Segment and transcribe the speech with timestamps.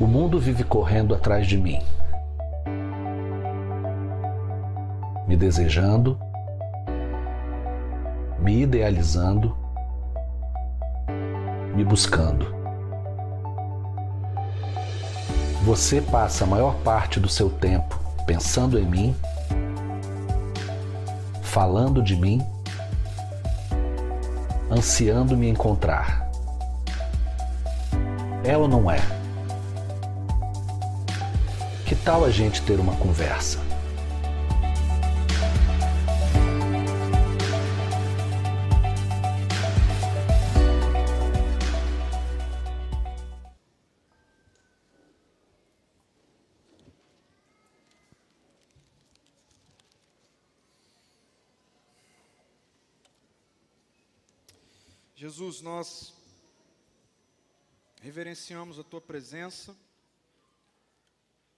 [0.00, 1.78] O mundo vive correndo atrás de mim,
[5.28, 6.18] me desejando,
[8.38, 9.54] me idealizando,
[11.76, 12.46] me buscando.
[15.64, 19.14] Você passa a maior parte do seu tempo pensando em mim,
[21.42, 22.40] falando de mim,
[24.70, 26.26] ansiando me encontrar.
[28.42, 29.19] É ou não é?
[31.90, 33.58] Que tal a gente ter uma conversa?
[55.16, 56.14] Jesus, nós
[58.00, 59.76] reverenciamos a tua presença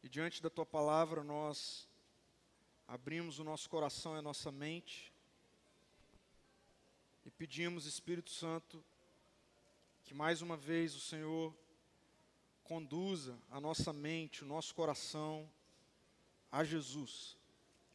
[0.02, 1.88] e diante da tua palavra nós
[2.88, 5.12] abrimos o nosso coração e a nossa mente
[7.24, 8.82] e pedimos, Espírito Santo,
[10.02, 11.54] que mais uma vez o Senhor
[12.64, 15.48] conduza a nossa mente, o nosso coração
[16.50, 17.36] a Jesus,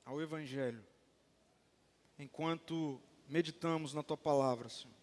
[0.06, 0.84] ao Evangelho,
[2.18, 4.96] enquanto meditamos na tua palavra, Senhor.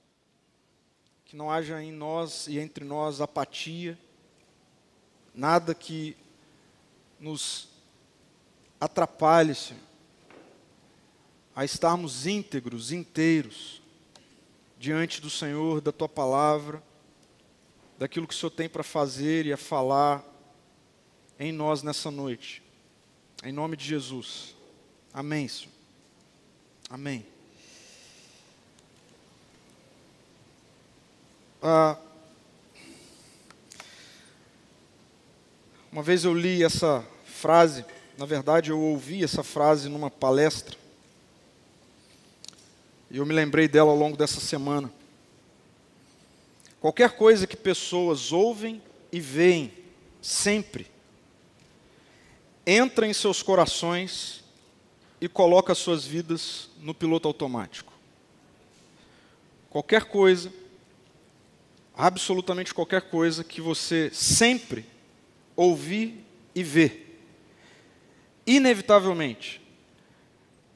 [1.26, 3.98] Que não haja em nós e entre nós apatia,
[5.34, 6.16] nada que
[7.24, 7.68] nos
[8.78, 9.80] atrapalhe, Senhor,
[11.56, 13.80] a estarmos íntegros, inteiros,
[14.78, 16.82] diante do Senhor, da Tua palavra,
[17.98, 20.22] daquilo que o Senhor tem para fazer e a falar
[21.40, 22.62] em nós nessa noite.
[23.42, 24.54] Em nome de Jesus.
[25.10, 25.72] Amém, Senhor.
[26.90, 27.26] Amém.
[31.62, 31.98] Ah,
[35.90, 37.84] uma vez eu li essa frase,
[38.16, 40.76] na verdade eu ouvi essa frase numa palestra,
[43.10, 44.92] e eu me lembrei dela ao longo dessa semana.
[46.80, 48.82] Qualquer coisa que pessoas ouvem
[49.12, 49.72] e veem,
[50.22, 50.86] sempre,
[52.66, 54.42] entra em seus corações
[55.20, 57.92] e coloca suas vidas no piloto automático.
[59.70, 60.52] Qualquer coisa
[61.96, 64.84] absolutamente qualquer coisa que você sempre
[65.54, 67.03] ouvir e ver.
[68.46, 69.60] Inevitavelmente,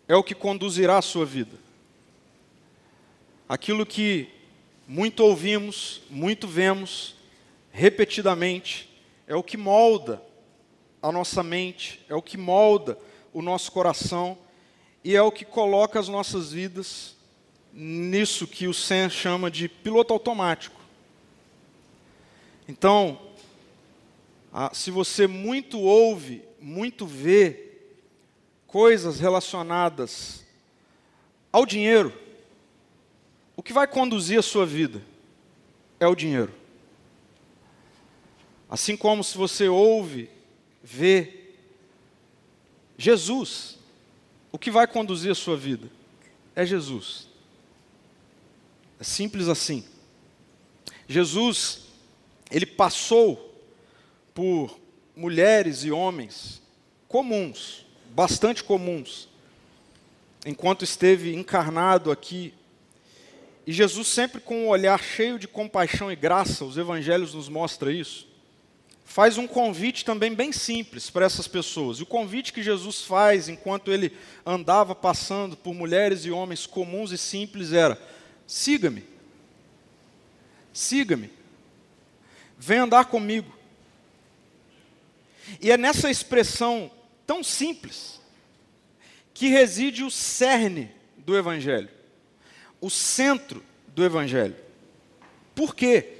[0.07, 1.57] é o que conduzirá a sua vida.
[3.49, 4.29] Aquilo que
[4.87, 7.15] muito ouvimos, muito vemos,
[7.71, 8.89] repetidamente,
[9.27, 10.23] é o que molda
[11.03, 12.99] a nossa mente, é o que molda
[13.33, 14.39] o nosso coração
[15.05, 17.17] e é o que coloca as nossas vidas
[17.73, 20.81] nisso que o Sam chama de piloto automático.
[22.67, 23.19] Então,
[24.73, 27.69] se você muito ouve, muito vê
[28.67, 30.45] coisas relacionadas
[31.53, 32.13] ao dinheiro,
[33.57, 35.03] o que vai conduzir a sua vida
[35.99, 36.55] é o dinheiro.
[38.69, 40.31] Assim como se você ouve,
[40.83, 41.53] vê
[42.97, 43.79] Jesus,
[44.53, 45.91] o que vai conduzir a sua vida
[46.55, 47.29] é Jesus.
[49.01, 49.85] É simples assim.
[51.07, 51.87] Jesus
[52.51, 53.48] ele passou
[54.39, 54.79] por
[55.17, 56.63] mulheres e homens
[57.09, 59.29] comuns, bastante comuns,
[60.47, 62.55] enquanto esteve encarnado aqui.
[63.67, 67.91] E Jesus, sempre com um olhar cheio de compaixão e graça, os evangelhos nos mostram
[67.91, 68.29] isso,
[69.05, 71.99] faz um convite também bem simples para essas pessoas.
[71.99, 74.17] E o convite que Jesus faz enquanto ele
[74.47, 78.01] andava passando por mulheres e homens comuns e simples era:
[78.47, 79.03] siga-me.
[80.73, 81.29] Siga-me.
[82.57, 83.58] Vem andar comigo.
[85.61, 86.91] E é nessa expressão
[87.27, 88.21] tão simples
[89.35, 91.89] que reside o cerne do Evangelho,
[92.81, 94.57] o centro do Evangelho.
[95.55, 96.19] Por quê?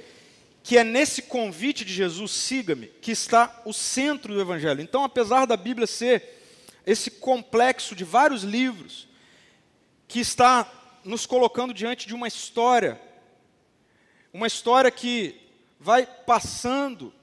[0.63, 4.81] Que é nesse convite de Jesus, siga-me, que está o centro do Evangelho.
[4.81, 6.39] Então, apesar da Bíblia ser
[6.85, 9.07] esse complexo de vários livros,
[10.07, 10.69] que está
[11.03, 12.99] nos colocando diante de uma história,
[14.33, 15.35] uma história que
[15.79, 17.13] vai passando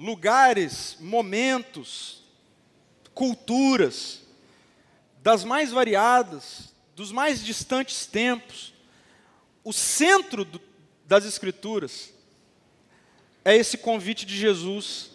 [0.00, 2.24] lugares, momentos,
[3.12, 4.22] culturas,
[5.22, 8.72] das mais variadas, dos mais distantes tempos.
[9.62, 10.58] O centro do,
[11.04, 12.14] das Escrituras
[13.44, 15.10] é esse convite de Jesus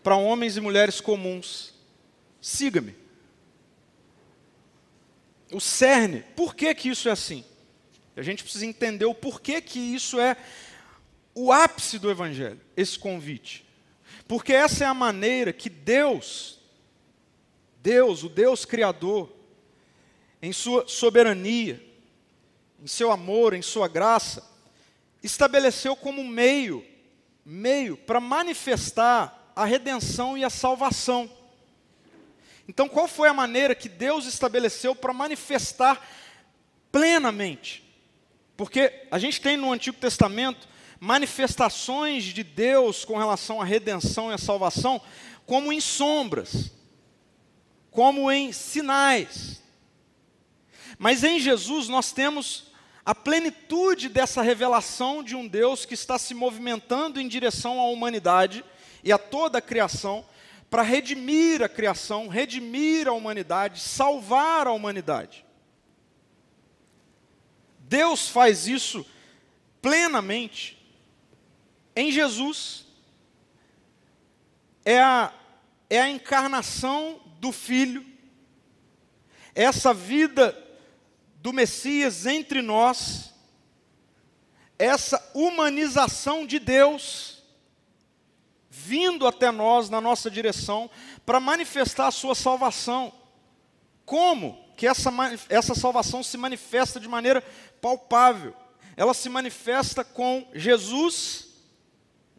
[0.00, 1.74] para homens e mulheres comuns:
[2.40, 2.94] siga-me.
[5.50, 7.44] O cerne, por que, que isso é assim?
[8.16, 10.36] A gente precisa entender o porquê que isso é
[11.34, 13.64] o ápice do Evangelho, esse convite.
[14.26, 16.58] Porque essa é a maneira que Deus,
[17.82, 19.30] Deus, o Deus Criador,
[20.40, 21.82] em sua soberania,
[22.82, 24.42] em seu amor, em sua graça,
[25.22, 26.84] estabeleceu como meio,
[27.44, 31.30] meio para manifestar a redenção e a salvação.
[32.66, 36.02] Então, qual foi a maneira que Deus estabeleceu para manifestar
[36.90, 37.84] plenamente?
[38.56, 40.66] Porque a gente tem no Antigo Testamento
[41.04, 45.00] manifestações de Deus com relação à redenção e à salvação,
[45.44, 46.72] como em sombras,
[47.90, 49.62] como em sinais.
[50.98, 52.72] Mas em Jesus nós temos
[53.04, 58.64] a plenitude dessa revelação de um Deus que está se movimentando em direção à humanidade
[59.02, 60.24] e a toda a criação,
[60.70, 65.44] para redimir a criação, redimir a humanidade, salvar a humanidade.
[67.78, 69.04] Deus faz isso
[69.82, 70.82] plenamente
[71.96, 72.86] em Jesus.
[74.84, 75.32] É a,
[75.88, 78.04] é a encarnação do Filho,
[79.54, 80.58] essa vida
[81.36, 83.32] do Messias entre nós,
[84.78, 87.42] essa humanização de Deus,
[88.68, 90.90] vindo até nós na nossa direção,
[91.24, 93.12] para manifestar a sua salvação.
[94.04, 95.10] Como que essa,
[95.48, 97.40] essa salvação se manifesta de maneira
[97.80, 98.54] palpável?
[98.96, 101.53] Ela se manifesta com Jesus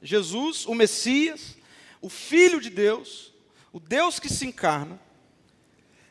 [0.05, 1.57] Jesus, o Messias,
[2.01, 3.33] o Filho de Deus,
[3.73, 4.99] o Deus que se encarna,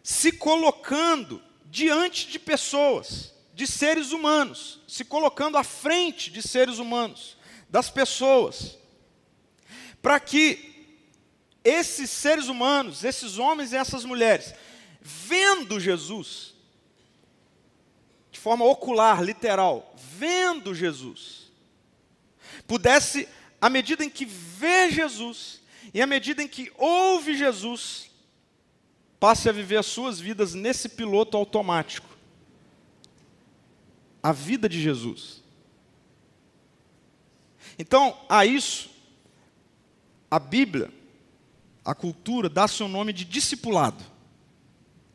[0.03, 7.37] se colocando diante de pessoas, de seres humanos, se colocando à frente de seres humanos,
[7.71, 8.77] das pessoas,
[10.03, 10.75] para que
[11.63, 14.55] esses seres humanos, esses homens e essas mulheres,
[15.01, 16.55] vendo Jesus,
[18.31, 21.51] de forma ocular, literal, vendo Jesus,
[22.67, 23.29] pudesse
[23.65, 25.63] à medida em que vê Jesus
[25.95, 28.11] e à medida em que ouve Jesus,
[29.19, 32.07] passe a viver as suas vidas nesse piloto automático.
[34.23, 35.43] A vida de Jesus.
[37.79, 38.91] Então, a isso,
[40.31, 40.93] a Bíblia,
[41.83, 44.05] a cultura, dá seu nome de discipulado.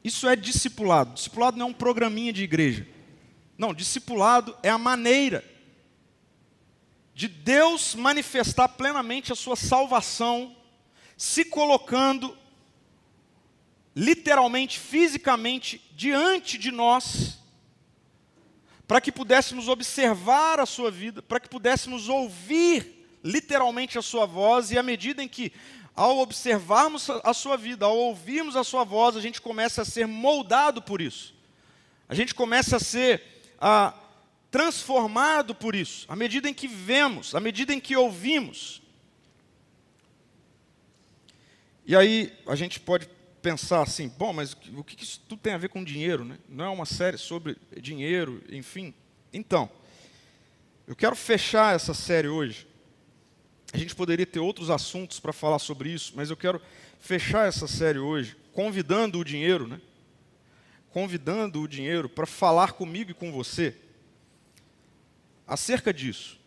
[0.03, 1.13] Isso é discipulado.
[1.13, 2.87] Discipulado não é um programinha de igreja.
[3.55, 5.45] Não, discipulado é a maneira
[7.19, 10.55] de Deus manifestar plenamente a sua salvação,
[11.17, 12.37] se colocando
[13.93, 17.39] literalmente, fisicamente diante de nós,
[18.87, 24.71] para que pudéssemos observar a sua vida, para que pudéssemos ouvir literalmente a sua voz,
[24.71, 25.51] e à medida em que,
[25.93, 30.07] ao observarmos a sua vida, ao ouvirmos a sua voz, a gente começa a ser
[30.07, 31.35] moldado por isso,
[32.07, 33.21] a gente começa a ser.
[33.59, 33.93] A,
[34.51, 38.81] transformado por isso, à medida em que vemos, à medida em que ouvimos.
[41.85, 43.09] E aí a gente pode
[43.41, 46.25] pensar assim, bom, mas o que isso tudo tem a ver com dinheiro?
[46.25, 46.37] Né?
[46.47, 48.93] Não é uma série sobre dinheiro, enfim.
[49.31, 49.69] Então,
[50.87, 52.67] eu quero fechar essa série hoje.
[53.71, 56.59] A gente poderia ter outros assuntos para falar sobre isso, mas eu quero
[56.99, 59.79] fechar essa série hoje convidando o dinheiro, né?
[60.89, 63.75] Convidando o dinheiro para falar comigo e com você
[65.49, 66.39] acerca disso.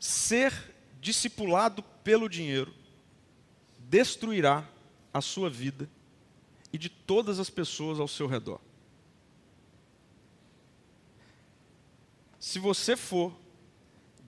[0.00, 2.74] Ser discipulado pelo dinheiro
[3.78, 4.66] destruirá
[5.12, 5.88] a sua vida
[6.72, 8.60] e de todas as pessoas ao seu redor.
[12.40, 13.36] Se você for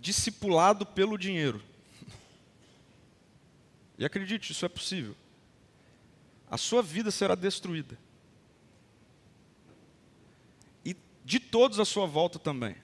[0.00, 1.62] discipulado pelo dinheiro,
[3.98, 5.16] e acredite, isso é possível,
[6.50, 7.98] a sua vida será destruída.
[11.28, 12.74] De todos à sua volta também.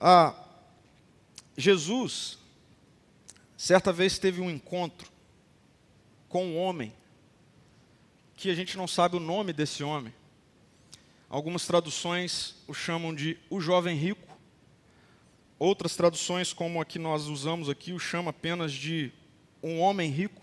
[0.00, 0.34] Ah,
[1.58, 2.38] Jesus,
[3.54, 5.12] certa vez teve um encontro
[6.26, 6.90] com um homem,
[8.34, 10.14] que a gente não sabe o nome desse homem.
[11.28, 14.26] Algumas traduções o chamam de o jovem rico.
[15.58, 19.12] Outras traduções, como a que nós usamos aqui, o chama apenas de
[19.62, 20.40] um homem rico.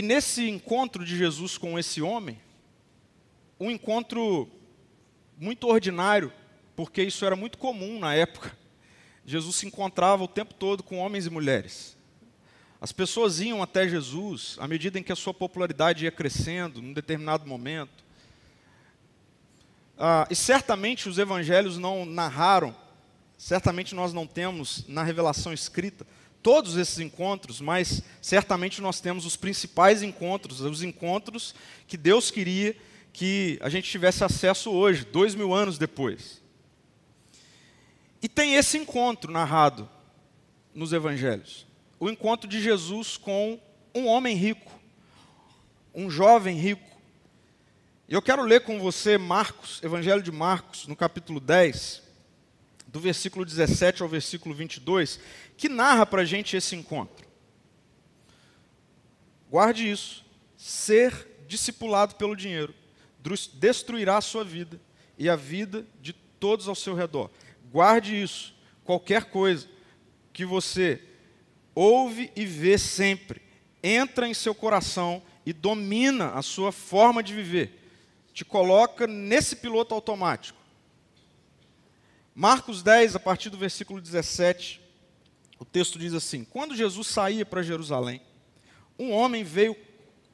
[0.00, 2.40] E nesse encontro de Jesus com esse homem,
[3.60, 4.50] um encontro
[5.36, 6.32] muito ordinário,
[6.74, 8.56] porque isso era muito comum na época.
[9.26, 11.98] Jesus se encontrava o tempo todo com homens e mulheres.
[12.80, 16.94] As pessoas iam até Jesus à medida em que a sua popularidade ia crescendo, num
[16.94, 18.02] determinado momento.
[19.98, 22.74] Ah, e certamente os evangelhos não narraram,
[23.36, 26.06] certamente nós não temos na revelação escrita,
[26.42, 31.54] todos esses encontros, mas certamente nós temos os principais encontros, os encontros
[31.86, 32.76] que Deus queria
[33.12, 36.40] que a gente tivesse acesso hoje, dois mil anos depois.
[38.22, 39.88] E tem esse encontro narrado
[40.74, 41.66] nos evangelhos.
[41.98, 43.60] O encontro de Jesus com
[43.94, 44.70] um homem rico,
[45.94, 46.88] um jovem rico.
[48.08, 52.02] E eu quero ler com você Marcos, Evangelho de Marcos, no capítulo 10,
[52.90, 55.20] do versículo 17 ao versículo 22,
[55.56, 57.26] que narra para a gente esse encontro.
[59.48, 60.24] Guarde isso.
[60.56, 62.74] Ser discipulado pelo dinheiro
[63.54, 64.80] destruirá a sua vida
[65.18, 67.30] e a vida de todos ao seu redor.
[67.70, 68.54] Guarde isso.
[68.84, 69.68] Qualquer coisa
[70.32, 71.02] que você
[71.74, 73.42] ouve e vê sempre
[73.82, 77.78] entra em seu coração e domina a sua forma de viver.
[78.32, 80.59] Te coloca nesse piloto automático.
[82.40, 84.80] Marcos 10, a partir do versículo 17,
[85.58, 88.22] o texto diz assim: Quando Jesus saía para Jerusalém,
[88.98, 89.76] um homem veio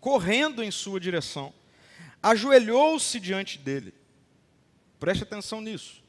[0.01, 1.53] correndo em sua direção,
[2.23, 3.93] ajoelhou-se diante dele.
[5.01, 6.01] Preste atenção nisso.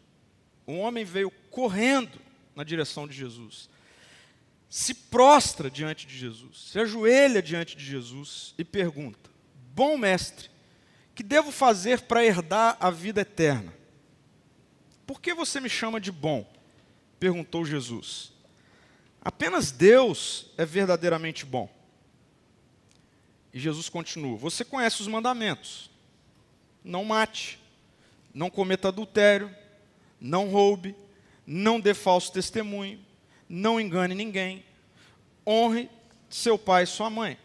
[0.67, 2.19] Um homem veio correndo
[2.55, 3.67] na direção de Jesus,
[4.69, 9.31] se prostra diante de Jesus, se ajoelha diante de Jesus e pergunta:
[9.73, 10.47] Bom mestre,
[11.15, 13.73] que devo fazer para herdar a vida eterna?
[15.07, 16.45] Por que você me chama de bom?
[17.19, 18.31] perguntou Jesus.
[19.21, 21.69] Apenas Deus é verdadeiramente bom.
[23.53, 25.89] E Jesus continua: Você conhece os mandamentos.
[26.83, 27.59] Não mate,
[28.33, 29.53] não cometa adultério,
[30.21, 30.95] não roube,
[31.45, 32.99] não dê falso testemunho,
[33.49, 34.63] não engane ninguém,
[35.45, 35.89] honre
[36.29, 37.37] seu pai e sua mãe.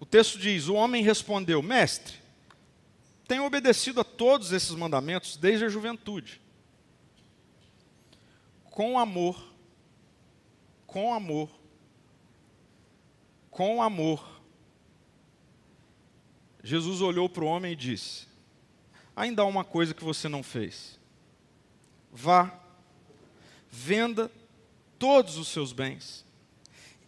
[0.00, 2.25] O texto diz: O homem respondeu, mestre,
[3.26, 6.40] tenho obedecido a todos esses mandamentos desde a juventude.
[8.64, 9.42] Com amor,
[10.86, 11.50] com amor,
[13.50, 14.40] com amor.
[16.62, 18.26] Jesus olhou para o homem e disse:
[19.14, 20.98] Ainda há uma coisa que você não fez.
[22.12, 22.58] Vá,
[23.70, 24.30] venda
[24.98, 26.24] todos os seus bens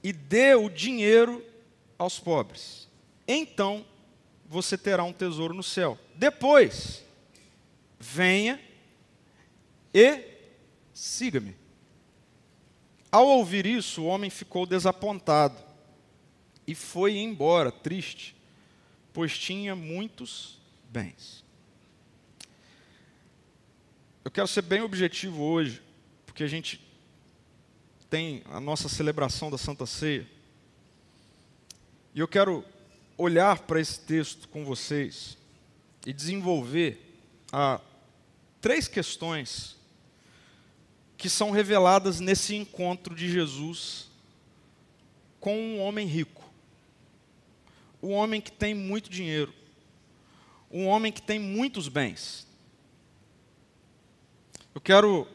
[0.03, 1.45] e dê o dinheiro
[1.99, 2.89] aos pobres.
[3.27, 3.85] Então
[4.49, 5.99] você terá um tesouro no céu.
[6.15, 7.05] Depois,
[8.01, 8.59] venha
[9.93, 10.25] e
[10.95, 11.55] siga-me.
[13.13, 15.57] Ao ouvir isso, o homem ficou desapontado
[16.67, 18.35] e foi embora, triste,
[19.13, 20.59] pois tinha muitos
[20.91, 21.45] bens.
[24.25, 25.83] Eu quero ser bem objetivo hoje,
[26.27, 26.87] porque a gente
[28.11, 30.27] tem a nossa celebração da Santa Ceia.
[32.15, 32.65] E eu quero
[33.19, 35.37] olhar para esse texto com vocês
[36.07, 37.21] e desenvolver
[37.53, 37.81] ah,
[38.61, 39.77] três questões
[41.19, 44.09] que são reveladas nesse encontro de Jesus
[45.39, 46.49] com um homem rico
[48.01, 49.53] o homem que tem muito dinheiro,
[50.71, 52.47] um homem que tem muitos bens.
[54.75, 55.27] Eu quero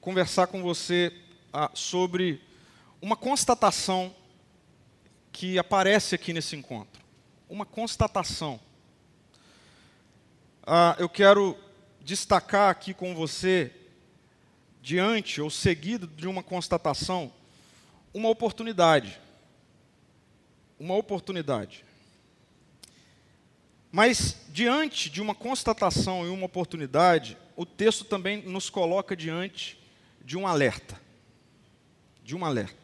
[0.00, 1.12] conversar com você
[1.52, 2.40] ah, sobre
[3.00, 4.14] uma constatação
[5.30, 6.97] que aparece aqui nesse encontro.
[7.48, 8.60] Uma constatação.
[10.66, 11.56] Ah, eu quero
[12.02, 13.72] destacar aqui com você,
[14.82, 17.32] diante ou seguido de uma constatação,
[18.12, 19.18] uma oportunidade.
[20.78, 21.84] Uma oportunidade.
[23.90, 29.78] Mas, diante de uma constatação e uma oportunidade, o texto também nos coloca diante
[30.22, 31.00] de um alerta.
[32.22, 32.77] De um alerta.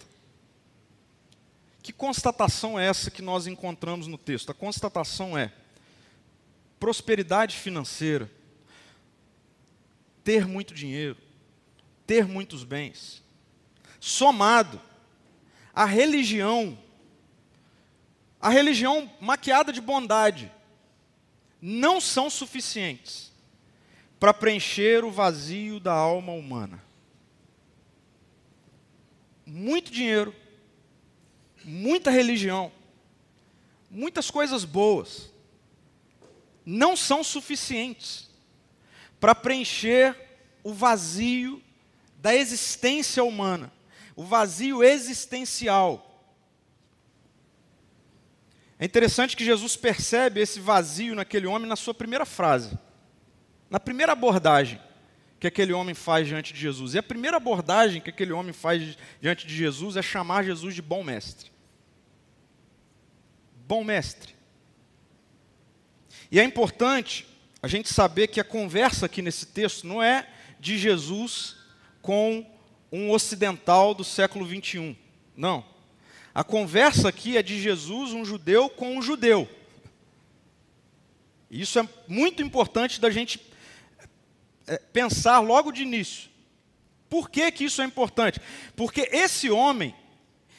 [1.85, 4.49] Que constatação é essa que nós encontramos no texto?
[4.49, 5.53] A constatação é:
[6.81, 8.31] prosperidade financeira,
[10.25, 11.19] ter muito dinheiro,
[12.07, 13.23] ter muitos bens,
[14.01, 14.81] somado
[15.75, 16.79] à religião,
[18.41, 20.51] a religião maquiada de bondade,
[21.61, 23.31] não são suficientes
[24.19, 26.83] para preencher o vazio da alma humana.
[29.45, 30.35] Muito dinheiro,
[31.65, 32.71] muita religião,
[33.91, 35.31] muitas coisas boas,
[36.65, 38.29] não são suficientes
[39.19, 40.17] para preencher
[40.63, 41.63] o vazio
[42.19, 43.73] da existência humana,
[44.17, 46.15] o vazio existencial
[48.79, 52.77] é interessante que Jesus percebe esse vazio naquele homem na sua primeira frase,
[53.71, 54.81] na primeira abordagem
[55.39, 56.95] que aquele homem faz diante de Jesus.
[56.95, 60.83] E a primeira abordagem que aquele homem faz diante de Jesus é chamar Jesus de
[60.83, 61.51] bom mestre.
[63.67, 64.35] Bom mestre.
[66.31, 67.27] E é importante
[67.63, 70.29] a gente saber que a conversa aqui nesse texto não é
[70.61, 71.57] de Jesus
[72.03, 72.47] com
[72.93, 74.95] um ocidental do século 21.
[75.35, 75.65] Não.
[76.35, 79.49] A conversa aqui é de Jesus, um judeu, com um judeu.
[81.51, 83.41] Isso é muito importante da gente
[84.67, 86.29] é, pensar logo de início.
[87.09, 88.41] Por que, que isso é importante?
[88.77, 89.95] Porque esse homem,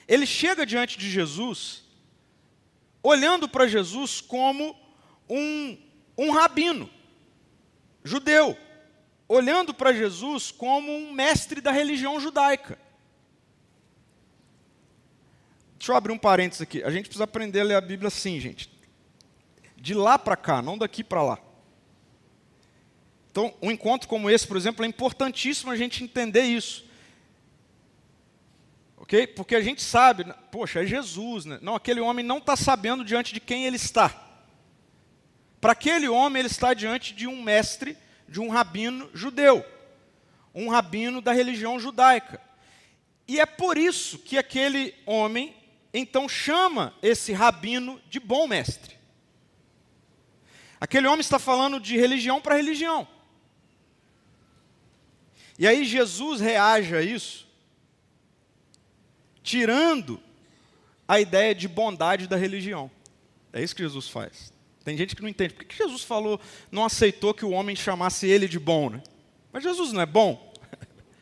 [0.07, 1.84] ele chega diante de Jesus,
[3.05, 4.75] olhando para Jesus como
[5.29, 5.77] um,
[6.17, 6.89] um rabino,
[8.03, 8.57] judeu,
[9.27, 12.79] olhando para Jesus como um mestre da religião judaica.
[15.77, 16.83] Deixa eu abrir um parênteses aqui.
[16.83, 18.71] A gente precisa aprender a ler a Bíblia assim, gente.
[19.77, 21.39] De lá para cá, não daqui para lá.
[23.29, 26.84] Então, um encontro como esse, por exemplo, é importantíssimo a gente entender isso.
[29.05, 29.27] Ok?
[29.27, 31.59] Porque a gente sabe, poxa, é Jesus, né?
[31.62, 34.09] Não, aquele homem não está sabendo diante de quem ele está.
[35.62, 37.95] Para aquele homem, ele está diante de um mestre,
[38.27, 39.63] de um rabino judeu,
[40.55, 42.41] um rabino da religião judaica.
[43.27, 45.55] E é por isso que aquele homem,
[45.93, 48.97] então, chama esse rabino de bom mestre.
[50.81, 53.07] Aquele homem está falando de religião para religião.
[55.59, 57.44] E aí Jesus reage a isso,
[59.45, 60.19] tirando
[61.07, 62.89] a ideia de bondade da religião.
[63.53, 64.51] É isso que Jesus faz.
[64.83, 65.53] Tem gente que não entende.
[65.53, 69.01] Por que Jesus falou, não aceitou que o homem chamasse ele de bom, né?
[69.53, 70.53] Mas Jesus não é bom.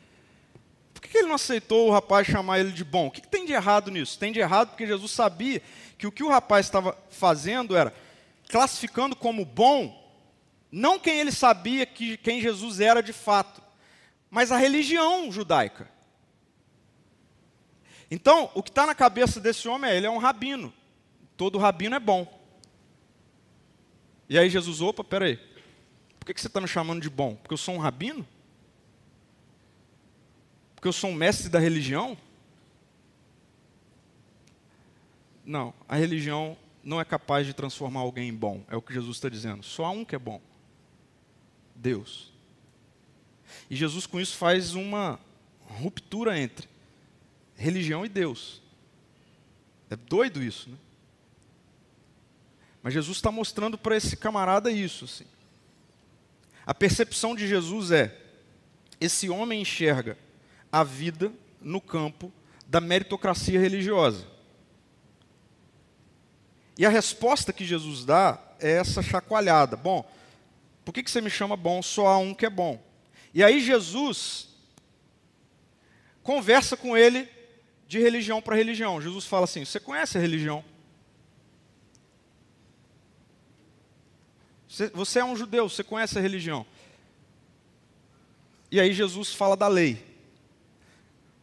[0.92, 3.06] Por que ele não aceitou o rapaz chamar ele de bom?
[3.06, 4.18] O que tem de errado nisso?
[4.18, 5.62] Tem de errado porque Jesus sabia
[5.96, 7.94] que o que o rapaz estava fazendo era
[8.48, 10.02] classificando como bom
[10.76, 13.62] não quem ele sabia que quem Jesus era de fato,
[14.28, 15.88] mas a religião judaica.
[18.10, 20.72] Então, o que está na cabeça desse homem é: ele é um rabino.
[21.36, 22.42] Todo rabino é bom.
[24.28, 25.36] E aí Jesus, opa, peraí.
[26.18, 27.36] Por que, que você está me chamando de bom?
[27.36, 28.26] Porque eu sou um rabino?
[30.74, 32.16] Porque eu sou um mestre da religião?
[35.44, 38.62] Não, a religião não é capaz de transformar alguém em bom.
[38.68, 39.62] É o que Jesus está dizendo.
[39.62, 40.40] Só há um que é bom:
[41.74, 42.32] Deus.
[43.68, 45.18] E Jesus com isso faz uma
[45.66, 46.73] ruptura entre
[47.56, 48.62] religião e Deus.
[49.90, 50.76] É doido isso, né?
[52.82, 55.06] Mas Jesus está mostrando para esse camarada isso.
[55.06, 55.24] Assim.
[56.66, 58.20] A percepção de Jesus é:
[59.00, 60.18] esse homem enxerga
[60.70, 62.32] a vida no campo
[62.66, 64.26] da meritocracia religiosa.
[66.76, 69.76] E a resposta que Jesus dá é essa chacoalhada.
[69.76, 70.04] Bom,
[70.84, 71.80] por que, que você me chama bom?
[71.80, 72.82] Só há um que é bom.
[73.32, 74.48] E aí Jesus
[76.22, 77.28] conversa com ele
[77.94, 79.00] de religião para religião.
[79.00, 80.64] Jesus fala assim: Você conhece a religião?
[84.92, 86.66] Você é um judeu, você conhece a religião.
[88.68, 90.04] E aí Jesus fala da lei.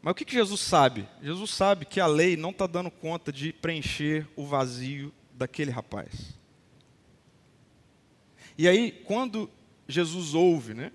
[0.01, 1.07] Mas o que, que Jesus sabe?
[1.21, 6.33] Jesus sabe que a lei não está dando conta de preencher o vazio daquele rapaz.
[8.57, 9.49] E aí, quando
[9.87, 10.91] Jesus ouve, né?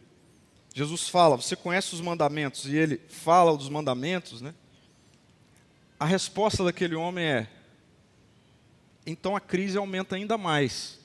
[0.74, 4.54] Jesus fala, você conhece os mandamentos, e ele fala dos mandamentos, né?
[5.98, 7.48] A resposta daquele homem é:
[9.06, 10.98] então a crise aumenta ainda mais.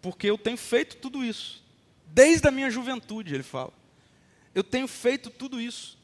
[0.00, 1.62] Porque eu tenho feito tudo isso.
[2.06, 3.72] Desde a minha juventude, ele fala.
[4.54, 5.98] Eu tenho feito tudo isso.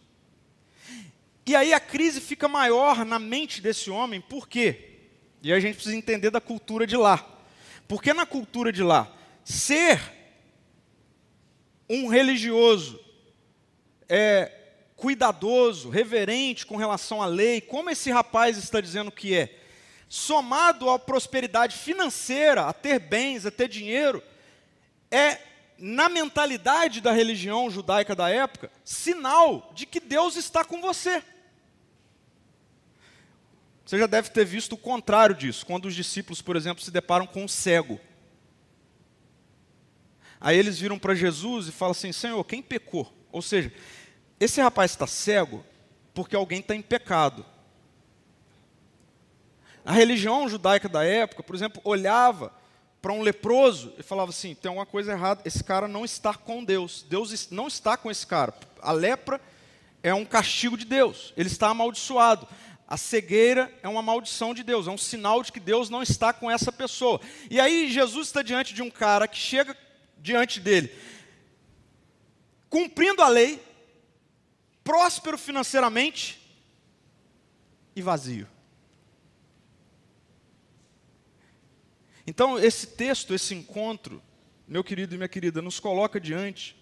[1.46, 4.98] E aí a crise fica maior na mente desse homem, por quê?
[5.42, 7.24] E a gente precisa entender da cultura de lá.
[7.88, 9.10] Porque na cultura de lá,
[9.44, 10.00] ser
[11.88, 13.00] um religioso
[14.08, 14.52] é
[14.96, 19.54] cuidadoso, reverente com relação à lei, como esse rapaz está dizendo que é,
[20.08, 24.22] somado à prosperidade financeira, a ter bens, a ter dinheiro,
[25.10, 25.38] é,
[25.78, 31.22] na mentalidade da religião judaica da época, sinal de que Deus está com você.
[33.84, 37.26] Você já deve ter visto o contrário disso, quando os discípulos, por exemplo, se deparam
[37.26, 38.00] com um cego.
[40.40, 43.12] Aí eles viram para Jesus e falam assim: Senhor, quem pecou?
[43.30, 43.72] Ou seja,
[44.38, 45.64] esse rapaz está cego
[46.14, 47.44] porque alguém está em pecado.
[49.84, 52.52] A religião judaica da época, por exemplo, olhava
[53.00, 56.64] para um leproso e falava assim: tem alguma coisa errada, esse cara não está com
[56.64, 57.04] Deus.
[57.08, 58.52] Deus não está com esse cara.
[58.82, 59.40] A lepra
[60.02, 62.48] é um castigo de Deus, ele está amaldiçoado.
[62.88, 66.32] A cegueira é uma maldição de Deus, é um sinal de que Deus não está
[66.32, 67.20] com essa pessoa.
[67.50, 69.76] E aí Jesus está diante de um cara que chega
[70.18, 70.92] diante dele,
[72.68, 73.60] cumprindo a lei,
[74.86, 76.40] próspero financeiramente
[77.96, 78.46] e vazio.
[82.24, 84.22] Então, esse texto, esse encontro,
[84.66, 86.76] meu querido e minha querida, nos coloca diante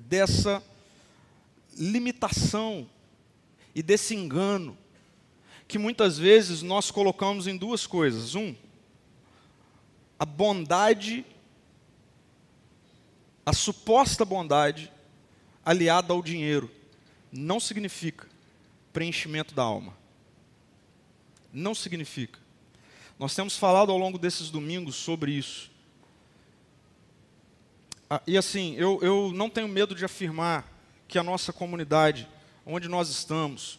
[0.00, 0.60] dessa
[1.76, 2.90] limitação
[3.74, 4.76] e desse engano
[5.68, 8.34] que muitas vezes nós colocamos em duas coisas.
[8.34, 8.54] Um,
[10.18, 11.24] a bondade
[13.44, 14.90] a suposta bondade
[15.64, 16.70] aliada ao dinheiro.
[17.32, 18.28] Não significa
[18.92, 19.96] preenchimento da alma.
[21.52, 22.38] Não significa.
[23.18, 25.70] Nós temos falado ao longo desses domingos sobre isso.
[28.10, 30.70] Ah, e assim, eu, eu não tenho medo de afirmar
[31.08, 32.28] que a nossa comunidade,
[32.66, 33.78] onde nós estamos,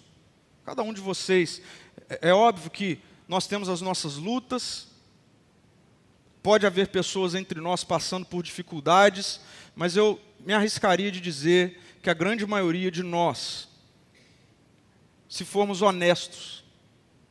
[0.65, 1.61] cada um de vocês,
[2.09, 4.87] é, é óbvio que nós temos as nossas lutas,
[6.41, 9.39] pode haver pessoas entre nós passando por dificuldades,
[9.75, 13.69] mas eu me arriscaria de dizer que a grande maioria de nós,
[15.29, 16.61] se formos honestos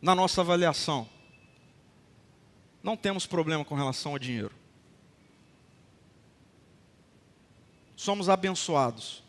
[0.01, 1.07] na nossa avaliação,
[2.83, 4.51] não temos problema com relação ao dinheiro.
[7.95, 9.23] Somos abençoados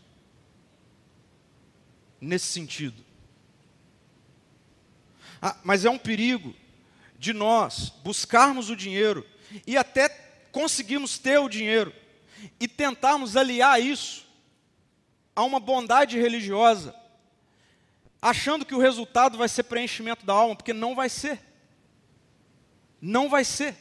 [2.21, 3.03] nesse sentido.
[5.41, 6.55] Ah, mas é um perigo
[7.19, 9.27] de nós buscarmos o dinheiro
[9.67, 10.07] e até
[10.53, 11.93] conseguirmos ter o dinheiro
[12.61, 14.22] e tentarmos aliar isso
[15.35, 16.95] a uma bondade religiosa,
[18.21, 21.39] achando que o resultado vai ser preenchimento da alma, porque não vai ser.
[23.01, 23.75] Não vai ser.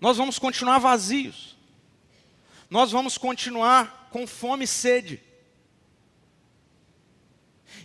[0.00, 1.56] Nós vamos continuar vazios.
[2.68, 5.22] Nós vamos continuar com fome e sede.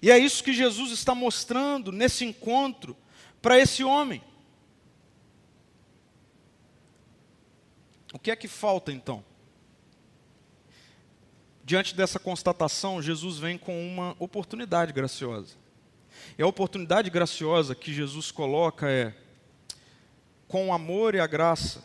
[0.01, 2.97] E é isso que Jesus está mostrando nesse encontro
[3.41, 4.21] para esse homem.
[8.13, 9.23] O que é que falta então?
[11.63, 15.55] Diante dessa constatação, Jesus vem com uma oportunidade graciosa.
[16.37, 19.15] E a oportunidade graciosa que Jesus coloca é:
[20.47, 21.83] com o amor e a graça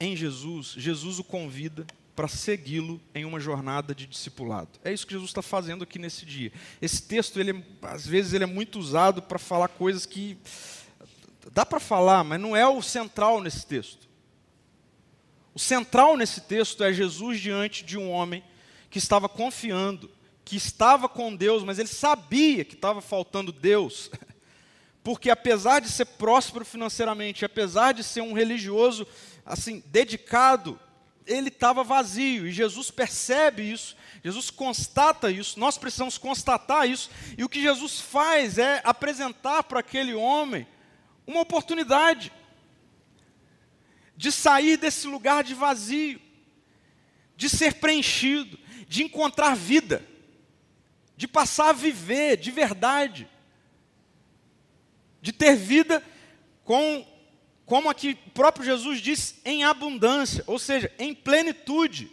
[0.00, 4.70] em Jesus, Jesus o convida para segui-lo em uma jornada de discipulado.
[4.84, 6.52] É isso que Jesus está fazendo aqui nesse dia.
[6.80, 10.38] Esse texto, ele, é, às vezes, ele é muito usado para falar coisas que
[11.52, 14.08] dá para falar, mas não é o central nesse texto.
[15.52, 18.42] O central nesse texto é Jesus diante de um homem
[18.94, 20.08] que estava confiando,
[20.44, 24.08] que estava com Deus, mas ele sabia que estava faltando Deus,
[25.02, 29.04] porque apesar de ser próspero financeiramente, apesar de ser um religioso
[29.44, 30.78] assim dedicado,
[31.26, 32.46] ele estava vazio.
[32.46, 37.98] E Jesus percebe isso, Jesus constata isso, nós precisamos constatar isso, e o que Jesus
[37.98, 40.68] faz é apresentar para aquele homem
[41.26, 42.32] uma oportunidade
[44.16, 46.22] de sair desse lugar de vazio,
[47.36, 50.04] de ser preenchido, de encontrar vida,
[51.16, 53.28] de passar a viver de verdade,
[55.20, 56.02] de ter vida
[56.64, 57.06] com,
[57.64, 62.10] como aqui o próprio Jesus diz, em abundância, ou seja, em plenitude.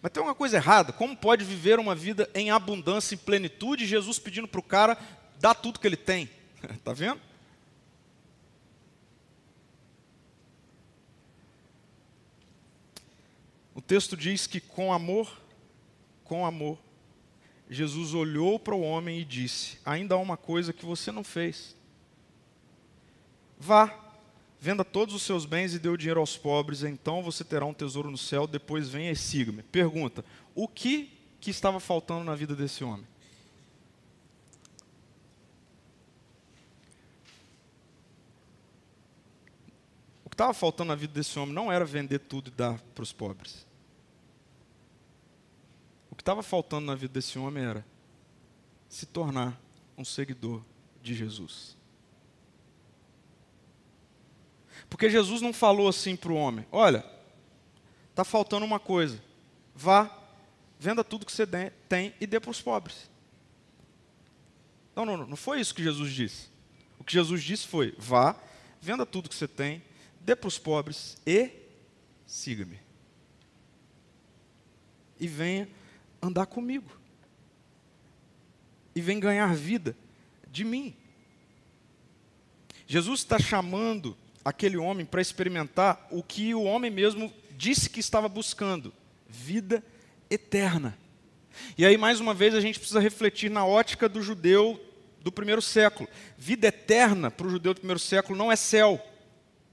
[0.00, 4.18] Mas tem uma coisa errada, como pode viver uma vida em abundância e plenitude, Jesus
[4.18, 4.98] pedindo para o cara
[5.40, 6.30] dar tudo que ele tem?
[6.62, 7.20] Está vendo?
[13.86, 15.30] Texto diz que com amor,
[16.24, 16.78] com amor,
[17.68, 21.74] Jesus olhou para o homem e disse: Ainda há uma coisa que você não fez.
[23.58, 23.94] Vá,
[24.60, 27.74] venda todos os seus bens e dê o dinheiro aos pobres, então você terá um
[27.74, 29.62] tesouro no céu, depois venha e siga-me.
[29.62, 33.06] Pergunta: o que, que estava faltando na vida desse homem?
[40.24, 43.02] O que estava faltando na vida desse homem não era vender tudo e dar para
[43.02, 43.66] os pobres.
[46.14, 47.84] O que estava faltando na vida desse homem era
[48.88, 49.60] se tornar
[49.98, 50.62] um seguidor
[51.02, 51.76] de Jesus.
[54.88, 57.04] Porque Jesus não falou assim para o homem: olha,
[58.10, 59.20] está faltando uma coisa,
[59.74, 60.08] vá,
[60.78, 61.48] venda tudo que você
[61.88, 63.10] tem e dê para os pobres.
[64.94, 66.48] Não, não, não, foi isso que Jesus disse.
[66.96, 68.40] O que Jesus disse foi: vá,
[68.80, 69.82] venda tudo que você tem,
[70.20, 71.50] dê para os pobres e
[72.24, 72.78] siga-me.
[75.18, 75.68] E venha
[76.26, 76.90] andar comigo.
[78.94, 79.96] E vem ganhar vida
[80.50, 80.94] de mim.
[82.86, 88.28] Jesus está chamando aquele homem para experimentar o que o homem mesmo disse que estava
[88.28, 88.92] buscando:
[89.28, 89.82] vida
[90.30, 90.96] eterna.
[91.78, 94.80] E aí, mais uma vez, a gente precisa refletir na ótica do judeu
[95.20, 96.08] do primeiro século.
[96.36, 99.00] Vida eterna para o judeu do primeiro século não é céu,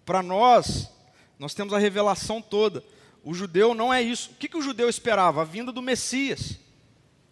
[0.06, 0.90] para nós,
[1.38, 2.84] nós temos a revelação toda.
[3.24, 4.32] O judeu não é isso.
[4.32, 5.42] O que, que o judeu esperava?
[5.42, 6.58] A vinda do Messias.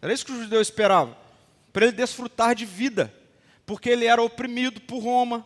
[0.02, 1.18] Era isso que o judeu esperava.
[1.74, 3.14] Para ele desfrutar de vida.
[3.66, 5.46] Porque ele era oprimido por Roma.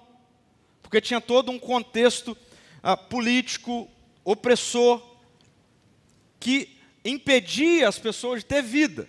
[0.81, 2.37] Porque tinha todo um contexto
[2.81, 3.89] ah, político,
[4.23, 5.01] opressor,
[6.39, 9.07] que impedia as pessoas de ter vida.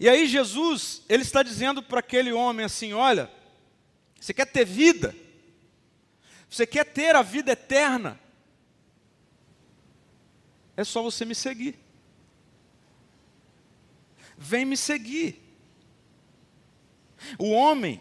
[0.00, 3.30] E aí Jesus, ele está dizendo para aquele homem assim: olha,
[4.20, 5.14] você quer ter vida?
[6.50, 8.18] Você quer ter a vida eterna?
[10.78, 11.76] É só você me seguir.
[14.38, 15.42] vem me seguir.
[17.36, 18.00] O homem,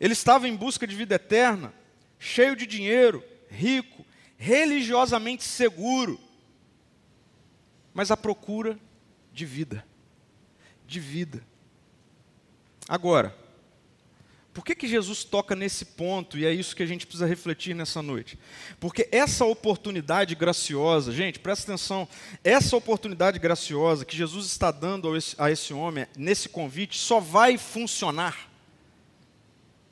[0.00, 1.72] ele estava em busca de vida eterna,
[2.18, 4.04] cheio de dinheiro, rico,
[4.36, 6.18] religiosamente seguro,
[7.94, 8.76] mas à procura
[9.32, 9.86] de vida.
[10.88, 11.46] De vida.
[12.88, 13.38] Agora,
[14.52, 17.72] por que, que Jesus toca nesse ponto e é isso que a gente precisa refletir
[17.72, 18.36] nessa noite?
[18.80, 22.08] Porque essa oportunidade graciosa, gente, presta atenção,
[22.42, 27.20] essa oportunidade graciosa que Jesus está dando a esse, a esse homem, nesse convite, só
[27.20, 28.50] vai funcionar,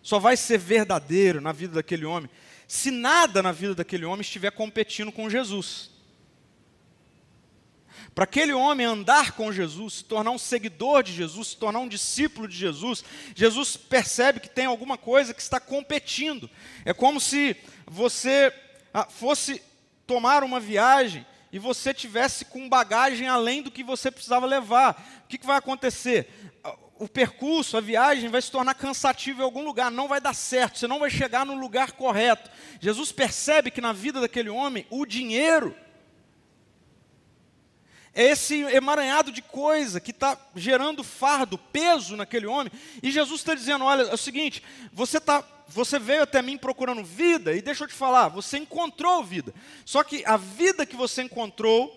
[0.03, 2.29] só vai ser verdadeiro na vida daquele homem,
[2.67, 5.98] se nada na vida daquele homem estiver competindo com Jesus.
[8.19, 11.87] Para aquele homem andar com Jesus, se tornar um seguidor de Jesus, se tornar um
[11.87, 16.51] discípulo de Jesus, Jesus percebe que tem alguma coisa que está competindo.
[16.85, 18.53] É como se você
[18.93, 19.63] ah, fosse
[20.05, 25.23] tomar uma viagem e você tivesse com bagagem além do que você precisava levar.
[25.25, 26.29] O que, que vai acontecer?
[26.99, 30.81] o percurso, a viagem vai se tornar cansativo em algum lugar, não vai dar certo,
[30.81, 32.51] você não vai chegar no lugar correto.
[32.81, 35.77] Jesus percebe que na vida daquele homem, o dinheiro
[38.19, 42.73] é esse emaranhado de coisa que está gerando fardo, peso naquele homem.
[43.01, 44.61] E Jesus está dizendo: olha, é o seguinte,
[44.93, 49.23] você, tá, você veio até mim procurando vida, e deixa eu te falar, você encontrou
[49.23, 49.55] vida.
[49.85, 51.95] Só que a vida que você encontrou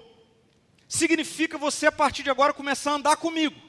[0.88, 3.60] significa você, a partir de agora, começar a andar comigo.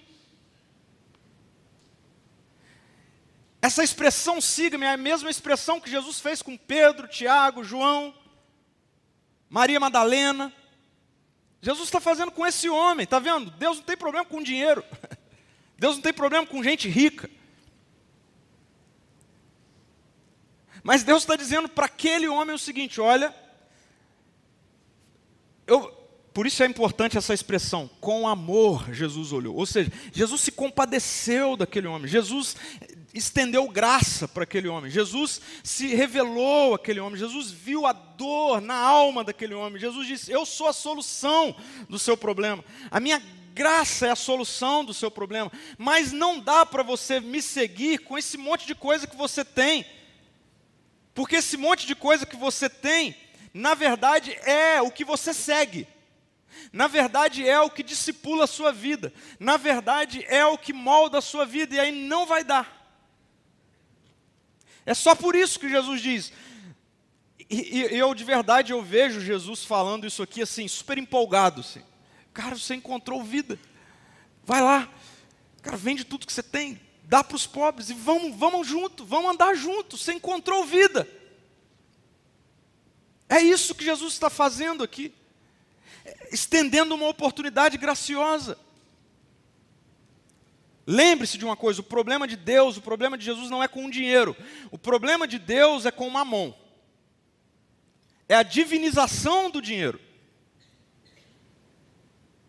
[3.62, 8.15] Essa expressão siga-me é a mesma expressão que Jesus fez com Pedro, Tiago, João,
[9.49, 10.53] Maria Madalena.
[11.62, 13.48] Jesus está fazendo com esse homem, está vendo?
[13.53, 14.85] Deus não tem problema com dinheiro,
[15.79, 17.31] Deus não tem problema com gente rica.
[20.83, 23.33] Mas Deus está dizendo para aquele homem o seguinte: olha,
[25.64, 26.02] eu,
[26.33, 29.55] por isso é importante essa expressão, com amor Jesus olhou.
[29.55, 32.09] Ou seja, Jesus se compadeceu daquele homem.
[32.09, 32.57] Jesus
[33.12, 34.90] estendeu graça para aquele homem.
[34.90, 37.18] Jesus se revelou àquele homem.
[37.18, 39.79] Jesus viu a dor na alma daquele homem.
[39.79, 41.55] Jesus disse: Eu sou a solução
[41.88, 42.64] do seu problema.
[42.90, 43.23] A minha
[43.55, 45.53] graça é a solução do seu problema.
[45.77, 49.85] Mas não dá para você me seguir com esse monte de coisa que você tem.
[51.14, 53.14] Porque esse monte de coisa que você tem,
[53.53, 55.87] na verdade, é o que você segue.
[56.73, 59.12] Na verdade, é o que discipula a sua vida.
[59.38, 61.75] Na verdade, é o que molda a sua vida.
[61.75, 62.83] E aí não vai dar.
[64.85, 66.33] É só por isso que Jesus diz.
[67.49, 71.61] E, e eu de verdade eu vejo Jesus falando isso aqui assim, super empolgado.
[71.61, 71.83] Assim.
[72.33, 73.59] Cara, você encontrou vida.
[74.45, 74.88] Vai lá.
[75.62, 76.81] Cara, vende tudo que você tem.
[77.05, 79.99] Dá para os pobres e vamos, vamos junto, vamos andar junto.
[79.99, 81.07] Você encontrou vida.
[83.29, 85.15] É isso que Jesus está fazendo aqui.
[86.31, 88.59] Estendendo uma oportunidade graciosa.
[90.87, 93.87] Lembre-se de uma coisa: o problema de Deus, o problema de Jesus não é com
[93.87, 94.37] o dinheiro,
[94.70, 96.52] o problema de Deus é com o mamon,
[98.28, 100.00] é a divinização do dinheiro.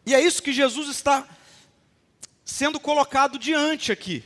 [0.06, 1.28] E é isso que Jesus está
[2.44, 4.24] sendo colocado diante aqui.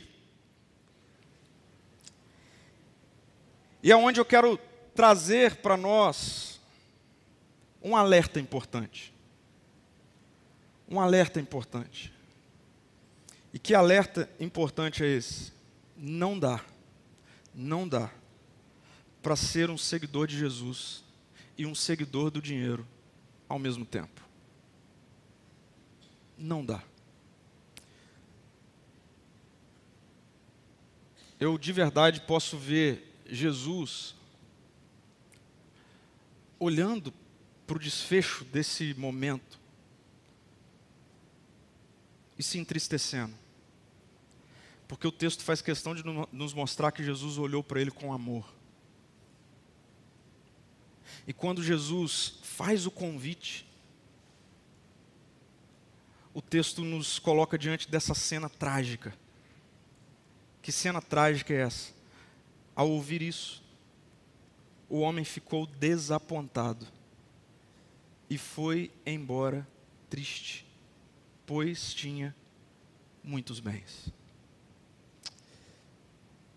[3.82, 4.58] E é onde eu quero
[4.94, 6.57] trazer para nós
[7.82, 9.12] um alerta importante.
[10.88, 12.12] Um alerta importante.
[13.52, 15.52] E que alerta importante é esse?
[15.96, 16.64] Não dá,
[17.54, 18.10] não dá
[19.22, 21.02] para ser um seguidor de Jesus
[21.56, 22.86] e um seguidor do dinheiro
[23.48, 24.22] ao mesmo tempo.
[26.36, 26.82] Não dá.
[31.40, 34.14] Eu de verdade posso ver Jesus
[36.58, 37.12] olhando
[37.68, 39.60] para o desfecho desse momento
[42.38, 43.34] e se entristecendo.
[44.88, 46.02] Porque o texto faz questão de
[46.32, 48.50] nos mostrar que Jesus olhou para ele com amor.
[51.26, 53.66] E quando Jesus faz o convite,
[56.32, 59.14] o texto nos coloca diante dessa cena trágica.
[60.62, 61.92] Que cena trágica é essa?
[62.74, 63.62] Ao ouvir isso,
[64.88, 66.96] o homem ficou desapontado
[68.28, 69.66] e foi embora
[70.10, 70.68] triste
[71.48, 72.36] pois tinha
[73.24, 74.12] muitos bens.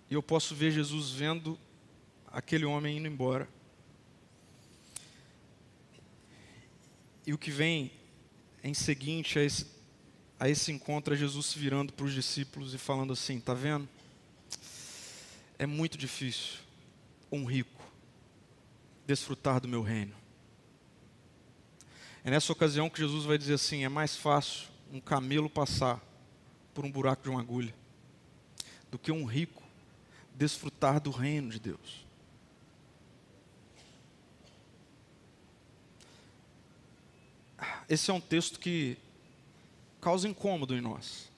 [0.10, 1.58] E eu posso ver Jesus vendo
[2.28, 3.48] aquele homem indo embora.
[7.26, 7.90] E o que vem
[8.62, 9.66] em seguinte a esse,
[10.38, 13.88] a esse encontro é Jesus se virando para os discípulos e falando assim: está vendo?
[15.58, 16.60] É muito difícil
[17.32, 17.82] um rico
[19.08, 20.14] desfrutar do meu reino.
[22.24, 26.00] É nessa ocasião que Jesus vai dizer assim: é mais fácil um camelo passar
[26.74, 27.74] por um buraco de uma agulha
[28.90, 29.64] do que um rico
[30.36, 32.06] desfrutar do reino de Deus.
[37.88, 38.98] Esse é um texto que
[40.00, 41.30] causa incômodo em nós.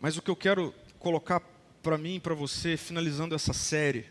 [0.00, 1.40] Mas o que eu quero colocar
[1.82, 4.06] para mim e para você, finalizando essa série,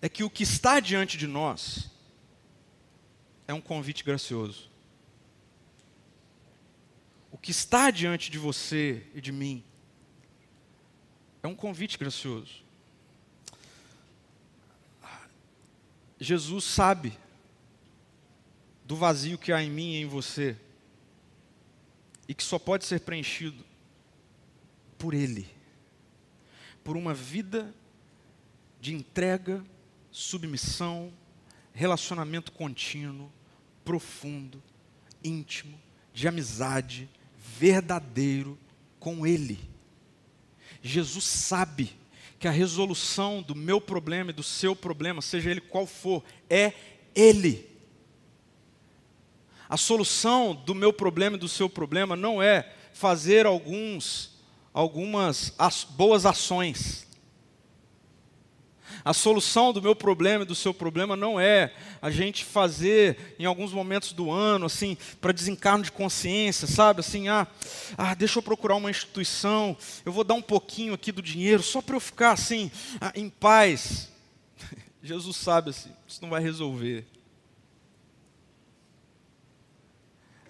[0.00, 1.90] é que o que está diante de nós
[3.46, 4.70] é um convite gracioso.
[7.30, 9.64] O que está diante de você e de mim
[11.42, 12.62] é um convite gracioso.
[16.20, 17.16] Jesus sabe
[18.84, 20.56] do vazio que há em mim e em você
[22.26, 23.64] e que só pode ser preenchido
[24.98, 25.48] por Ele,
[26.82, 27.72] por uma vida
[28.80, 29.64] de entrega,
[30.10, 31.12] submissão,
[31.72, 33.30] relacionamento contínuo,
[33.84, 34.62] profundo,
[35.22, 35.80] íntimo,
[36.12, 38.58] de amizade, verdadeiro
[38.98, 39.58] com Ele.
[40.82, 41.96] Jesus sabe
[42.38, 46.72] que a resolução do meu problema e do seu problema, seja ele qual for, é
[47.14, 47.68] Ele.
[49.68, 54.38] A solução do meu problema e do seu problema não é fazer alguns,
[54.72, 57.06] algumas as, boas ações.
[59.04, 63.44] A solução do meu problema e do seu problema não é a gente fazer em
[63.44, 67.00] alguns momentos do ano, assim, para desencarno de consciência, sabe?
[67.00, 67.46] Assim, ah,
[67.96, 71.80] ah, deixa eu procurar uma instituição, eu vou dar um pouquinho aqui do dinheiro, só
[71.80, 72.70] para eu ficar assim,
[73.00, 74.10] ah, em paz.
[75.02, 77.06] Jesus sabe assim, isso não vai resolver.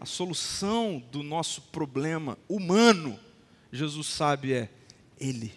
[0.00, 3.18] A solução do nosso problema humano,
[3.72, 4.68] Jesus sabe, é
[5.18, 5.52] Ele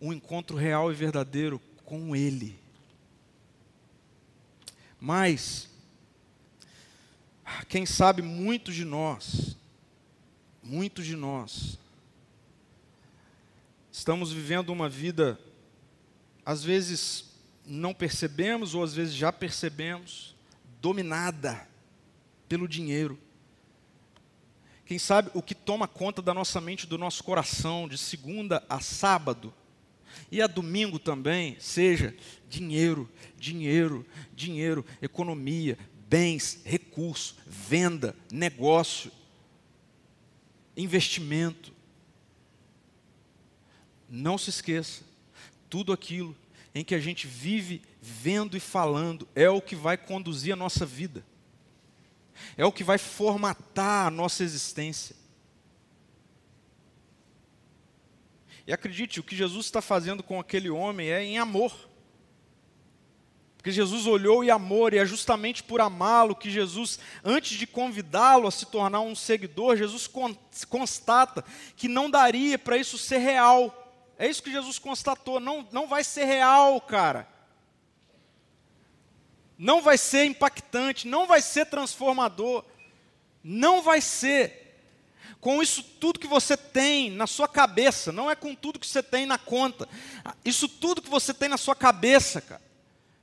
[0.00, 2.58] um encontro real e verdadeiro com Ele.
[5.00, 5.68] Mas,
[7.68, 9.56] quem sabe muitos de nós,
[10.62, 11.78] muitos de nós,
[13.92, 15.38] estamos vivendo uma vida,
[16.44, 17.30] às vezes
[17.64, 20.34] não percebemos, ou às vezes já percebemos,
[20.80, 21.66] dominada
[22.48, 23.18] pelo dinheiro.
[24.84, 28.80] Quem sabe o que toma conta da nossa mente, do nosso coração, de segunda a
[28.80, 29.52] sábado,
[30.30, 32.14] e a domingo também seja
[32.48, 39.10] dinheiro, dinheiro, dinheiro, economia, bens, recurso, venda, negócio,
[40.76, 41.72] investimento.
[44.08, 45.02] Não se esqueça,
[45.68, 46.36] tudo aquilo
[46.74, 50.84] em que a gente vive vendo e falando é o que vai conduzir a nossa
[50.86, 51.24] vida,
[52.56, 55.16] é o que vai formatar a nossa existência.
[58.66, 61.72] E acredite, o que Jesus está fazendo com aquele homem é em amor.
[63.56, 68.48] Porque Jesus olhou e amor, e é justamente por amá-lo que Jesus, antes de convidá-lo
[68.48, 70.08] a se tornar um seguidor, Jesus
[70.68, 71.44] constata
[71.76, 73.84] que não daria para isso ser real.
[74.18, 77.28] É isso que Jesus constatou, não, não vai ser real, cara.
[79.58, 82.64] Não vai ser impactante, não vai ser transformador,
[83.42, 84.65] não vai ser
[85.46, 89.00] com isso tudo que você tem na sua cabeça, não é com tudo que você
[89.00, 89.88] tem na conta.
[90.44, 92.60] Isso tudo que você tem na sua cabeça, cara,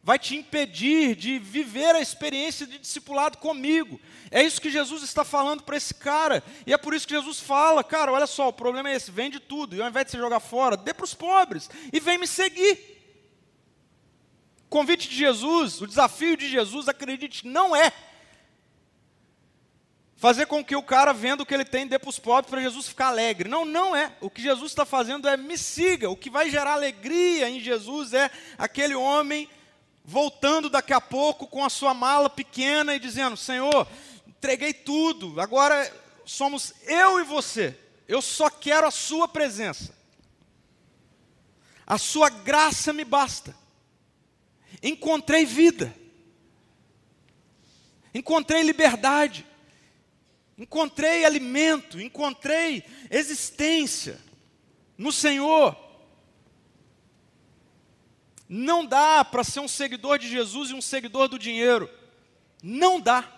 [0.01, 3.99] vai te impedir de viver a experiência de discipulado comigo.
[4.31, 6.41] É isso que Jesus está falando para esse cara.
[6.65, 9.41] E é por isso que Jesus fala, cara, olha só, o problema é esse, vende
[9.41, 12.25] tudo, e ao invés de você jogar fora, dê para os pobres e vem me
[12.25, 13.03] seguir.
[14.65, 17.91] O convite de Jesus, o desafio de Jesus, acredite, não é
[20.23, 22.61] fazer com que o cara venda o que ele tem dê para os pobres para
[22.61, 23.49] Jesus ficar alegre.
[23.49, 24.09] Não, não é.
[24.21, 26.09] O que Jesus está fazendo é me siga.
[26.09, 29.49] O que vai gerar alegria em Jesus é aquele homem
[30.01, 33.85] voltando daqui a pouco com a sua mala pequena e dizendo: Senhor,
[34.25, 35.93] entreguei tudo, agora
[36.25, 37.77] somos eu e você.
[38.07, 39.93] Eu só quero a Sua presença.
[41.85, 43.53] A Sua graça me basta.
[44.81, 45.93] Encontrei vida.
[48.13, 49.45] Encontrei liberdade
[50.57, 54.19] encontrei alimento, encontrei existência
[54.97, 55.77] no Senhor.
[58.47, 61.89] Não dá para ser um seguidor de Jesus e um seguidor do dinheiro.
[62.61, 63.31] Não dá.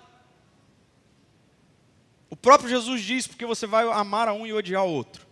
[2.29, 5.25] O próprio Jesus diz porque você vai amar a um e odiar o outro.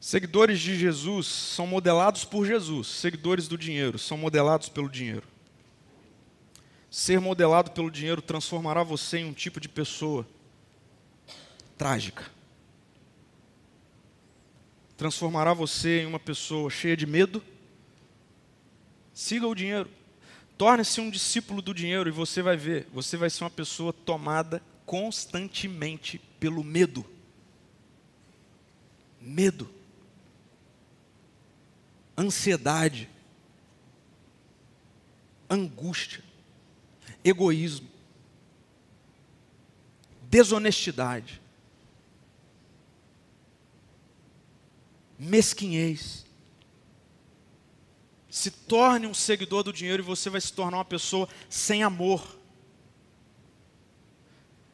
[0.00, 5.29] Seguidores de Jesus são modelados por Jesus, seguidores do dinheiro são modelados pelo dinheiro.
[6.90, 10.26] Ser modelado pelo dinheiro transformará você em um tipo de pessoa
[11.78, 12.24] trágica.
[14.96, 17.42] Transformará você em uma pessoa cheia de medo,
[19.20, 19.90] Siga o dinheiro.
[20.56, 24.62] Torne-se um discípulo do dinheiro e você vai ver, você vai ser uma pessoa tomada
[24.86, 27.04] constantemente pelo medo.
[29.20, 29.68] Medo.
[32.16, 33.10] Ansiedade.
[35.50, 36.24] Angústia.
[37.24, 37.88] Egoísmo.
[40.22, 41.40] Desonestidade.
[45.18, 46.24] Mesquinhez
[48.30, 52.38] se torne um seguidor do dinheiro e você vai se tornar uma pessoa sem amor.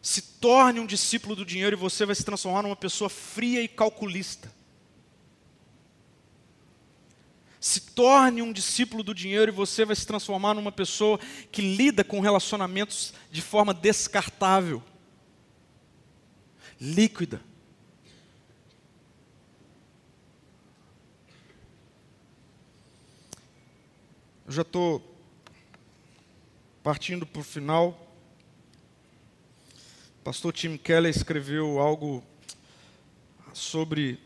[0.02, 3.66] Se torne um discípulo do dinheiro e você vai se transformar numa pessoa fria e
[3.66, 4.54] calculista.
[7.66, 11.18] Se torne um discípulo do dinheiro e você vai se transformar numa pessoa
[11.50, 14.80] que lida com relacionamentos de forma descartável,
[16.80, 17.42] líquida.
[24.46, 25.02] Eu já estou
[26.84, 28.14] partindo para o final.
[30.20, 32.22] O pastor Tim Keller escreveu algo
[33.52, 34.24] sobre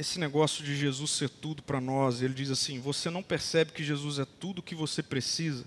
[0.00, 2.22] esse negócio de Jesus ser tudo para nós.
[2.22, 5.66] Ele diz assim: Você não percebe que Jesus é tudo o que você precisa,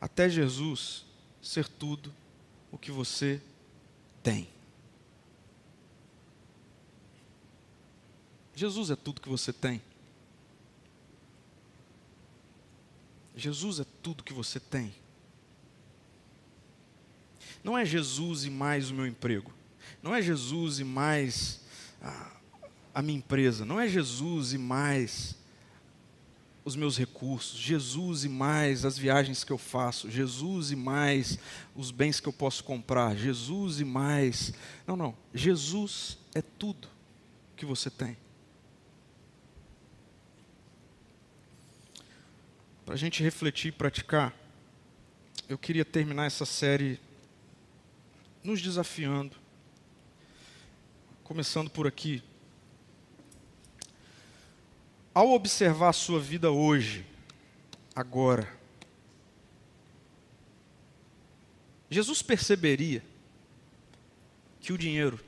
[0.00, 1.04] até Jesus
[1.42, 2.14] ser tudo
[2.70, 3.42] o que você
[4.22, 4.48] tem.
[8.54, 9.82] Jesus é tudo que você tem.
[13.34, 14.94] Jesus é tudo que você tem.
[17.64, 19.52] Não é Jesus e mais o meu emprego.
[20.00, 21.60] Não é Jesus e mais
[22.00, 22.41] a,
[22.94, 23.64] a minha empresa.
[23.64, 25.36] Não é Jesus e mais
[26.64, 27.58] os meus recursos.
[27.58, 30.10] Jesus e mais as viagens que eu faço.
[30.10, 31.38] Jesus e mais
[31.74, 33.16] os bens que eu posso comprar.
[33.16, 34.52] Jesus e mais.
[34.86, 35.16] Não, não.
[35.34, 36.88] Jesus é tudo
[37.56, 38.16] que você tem.
[42.84, 44.34] para a gente refletir e praticar,
[45.48, 47.00] eu queria terminar essa série
[48.44, 49.36] nos desafiando,
[51.24, 52.22] começando por aqui.
[55.14, 57.04] Ao observar a sua vida hoje,
[57.94, 58.50] agora,
[61.90, 63.04] Jesus perceberia
[64.58, 65.20] que o dinheiro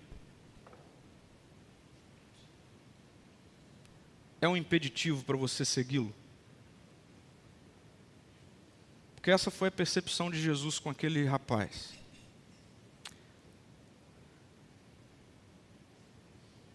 [4.41, 6.15] é um impeditivo para você segui-lo?
[9.15, 11.93] Porque essa foi a percepção de Jesus com aquele rapaz.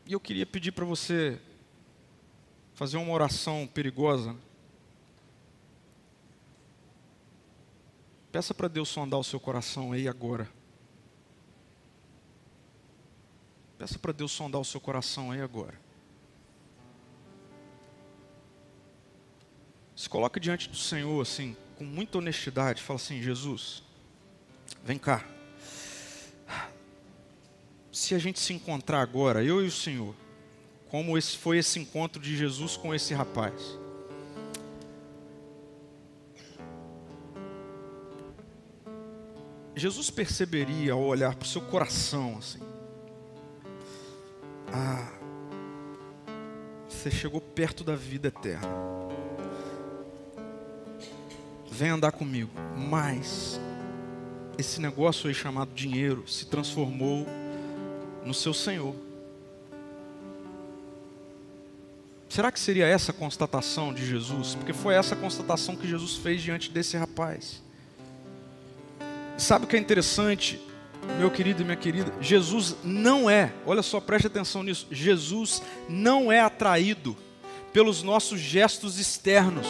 [0.06, 1.40] E eu queria pedir para você
[2.80, 4.34] fazer uma oração perigosa.
[8.32, 10.50] Peça para Deus sondar o seu coração aí agora.
[13.78, 15.78] Peça para Deus sondar o seu coração aí agora.
[19.94, 23.84] Se coloque diante do Senhor assim, com muita honestidade, fala assim: Jesus,
[24.86, 25.28] vem cá.
[27.92, 30.16] Se a gente se encontrar agora, eu e o Senhor,
[30.90, 33.78] como esse foi esse encontro de Jesus com esse rapaz.
[39.76, 42.60] Jesus perceberia ao olhar para o seu coração assim.
[44.74, 45.14] Ah,
[46.88, 49.00] você chegou perto da vida eterna
[51.80, 52.52] vem andar comigo.
[52.76, 53.58] Mas
[54.58, 57.26] esse negócio aí chamado dinheiro se transformou
[58.26, 58.94] no seu Senhor.
[62.30, 64.54] Será que seria essa a constatação de Jesus?
[64.54, 67.60] Porque foi essa a constatação que Jesus fez diante desse rapaz.
[69.36, 70.60] Sabe o que é interessante,
[71.18, 72.14] meu querido e minha querida?
[72.22, 74.86] Jesus não é, olha só, preste atenção nisso.
[74.92, 77.18] Jesus não é atraído
[77.74, 79.68] pelos nossos gestos externos.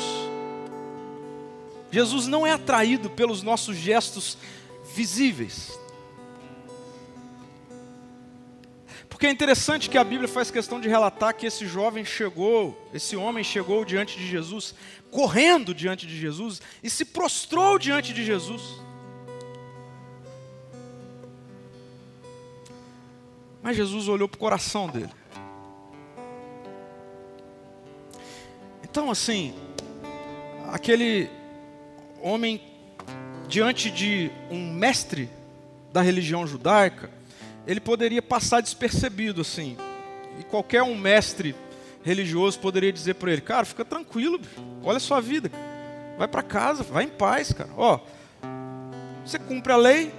[1.90, 4.38] Jesus não é atraído pelos nossos gestos
[4.94, 5.80] visíveis.
[9.20, 13.18] Porque é interessante que a Bíblia faz questão de relatar que esse jovem chegou, esse
[13.18, 14.74] homem chegou diante de Jesus,
[15.12, 18.82] correndo diante de Jesus e se prostrou diante de Jesus.
[23.62, 25.12] Mas Jesus olhou para o coração dele.
[28.82, 29.54] Então, assim,
[30.72, 31.30] aquele
[32.22, 32.62] homem
[33.50, 35.30] diante de um mestre
[35.92, 37.19] da religião judaica,
[37.70, 39.78] ele poderia passar despercebido assim.
[40.40, 41.56] E qualquer um mestre
[42.02, 44.40] religioso poderia dizer para ele: "Cara, fica tranquilo,
[44.84, 45.52] olha a sua vida.
[46.18, 47.70] Vai para casa, vai em paz, cara.
[47.78, 48.00] Ó,
[49.24, 50.12] você cumpre a lei,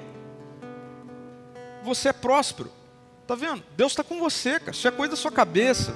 [1.83, 2.71] você é próspero.
[3.27, 3.65] Tá vendo?
[3.77, 4.71] Deus está com você, cara.
[4.71, 5.95] Isso é coisa da sua cabeça.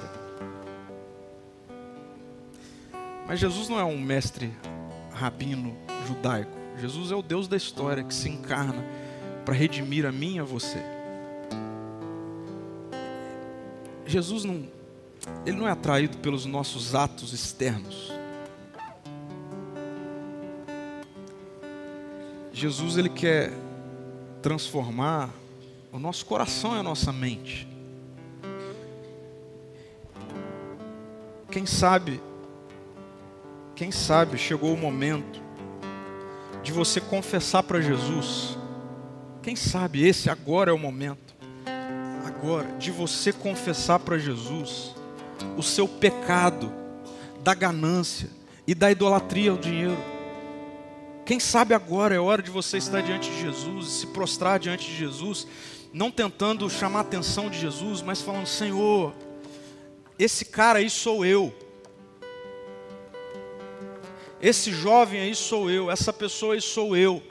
[3.27, 4.53] Mas Jesus não é um mestre
[5.13, 5.77] rabino
[6.07, 6.51] judaico.
[6.81, 8.85] Jesus é o Deus da história que se encarna
[9.45, 10.94] para redimir a mim e a você.
[14.07, 14.69] Jesus não,
[15.47, 18.13] ele não é atraído pelos nossos atos externos.
[22.53, 23.53] Jesus ele quer
[24.43, 25.31] transformar
[25.91, 27.69] o nosso coração e a nossa mente.
[31.51, 32.21] Quem sabe,
[33.77, 35.41] quem sabe chegou o momento
[36.65, 38.59] de você confessar para Jesus.
[39.41, 41.24] Quem sabe esse agora é o momento.
[42.45, 44.95] Agora de você confessar para Jesus
[45.57, 46.71] o seu pecado
[47.41, 48.29] da ganância
[48.67, 49.97] e da idolatria ao dinheiro.
[51.25, 54.95] Quem sabe agora é hora de você estar diante de Jesus, se prostrar diante de
[54.95, 55.47] Jesus,
[55.91, 59.15] não tentando chamar a atenção de Jesus, mas falando: Senhor,
[60.19, 61.51] esse cara aí sou eu.
[64.39, 67.23] Esse jovem aí sou eu, essa pessoa aí sou eu.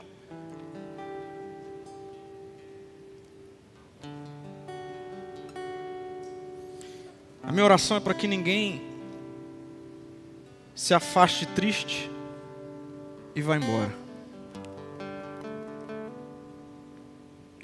[7.54, 8.82] Minha oração é para que ninguém
[10.74, 12.10] se afaste triste
[13.36, 13.96] e vá embora.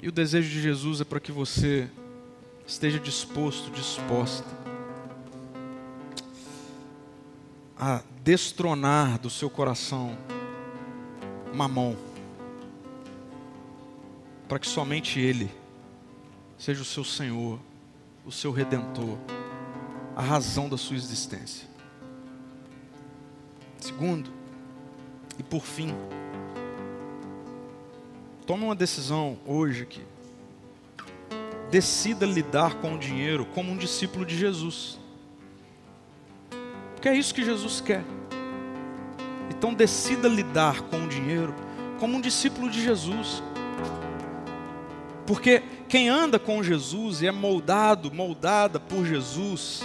[0.00, 1.90] E o desejo de Jesus é para que você
[2.64, 4.46] esteja disposto, disposta
[7.76, 10.16] a destronar do seu coração
[11.52, 11.96] mamão,
[14.48, 15.50] para que somente Ele
[16.56, 17.58] seja o seu Senhor,
[18.24, 19.18] o seu Redentor,
[20.14, 21.68] a razão da sua existência.
[23.78, 24.30] Segundo,
[25.38, 25.94] e por fim,
[28.46, 30.02] tome uma decisão hoje aqui.
[31.70, 34.98] Decida lidar com o dinheiro como um discípulo de Jesus.
[36.94, 38.04] Porque é isso que Jesus quer.
[39.48, 41.54] Então decida lidar com o dinheiro
[41.98, 43.42] como um discípulo de Jesus.
[45.26, 49.82] Porque quem anda com Jesus e é moldado, moldada por Jesus,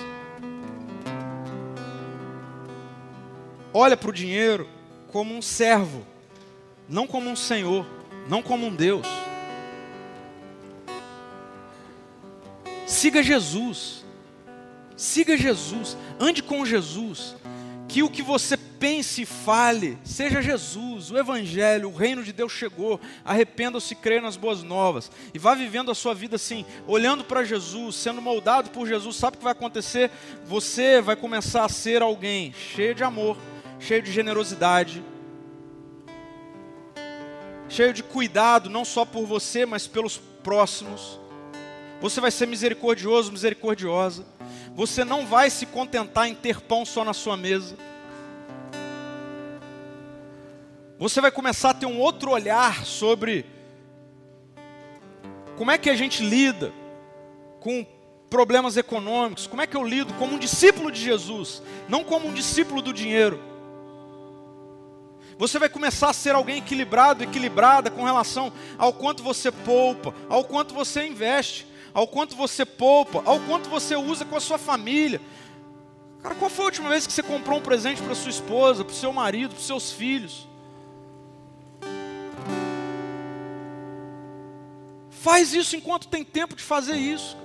[3.76, 4.70] olha para o dinheiro
[5.12, 6.06] como um servo,
[6.88, 7.86] não como um senhor,
[8.30, 9.06] não como um Deus.
[12.88, 14.06] Siga Jesus.
[14.96, 17.36] Siga Jesus, ande com Jesus.
[17.90, 22.54] Que o que você pense e fale seja Jesus, o Evangelho, o reino de Deus
[22.54, 23.00] chegou.
[23.26, 25.12] Arrependa-se e creia nas boas novas.
[25.34, 29.18] E vá vivendo a sua vida assim, olhando para Jesus, sendo moldado por Jesus.
[29.18, 30.10] Sabe o que vai acontecer?
[30.46, 33.38] Você vai começar a ser alguém cheio de amor,
[33.80, 35.04] cheio de generosidade,
[37.70, 41.20] cheio de cuidado, não só por você, mas pelos próximos.
[42.02, 44.26] Você vai ser misericordioso, misericordiosa.
[44.76, 47.78] Você não vai se contentar em ter pão só na sua mesa.
[50.98, 53.46] Você vai começar a ter um outro olhar sobre
[55.58, 56.74] como é que a gente lida
[57.60, 57.86] com
[58.30, 62.34] problemas econômicos, como é que eu lido como um discípulo de Jesus, não como um
[62.34, 63.55] discípulo do dinheiro.
[65.38, 70.44] Você vai começar a ser alguém equilibrado, equilibrada com relação ao quanto você poupa, ao
[70.44, 75.22] quanto você investe ao quanto você poupa, ao quanto você usa com a sua família.
[76.22, 78.92] Cara, qual foi a última vez que você comprou um presente para sua esposa, para
[78.92, 80.46] o seu marido, para os seus filhos?
[85.10, 87.38] Faz isso enquanto tem tempo de fazer isso.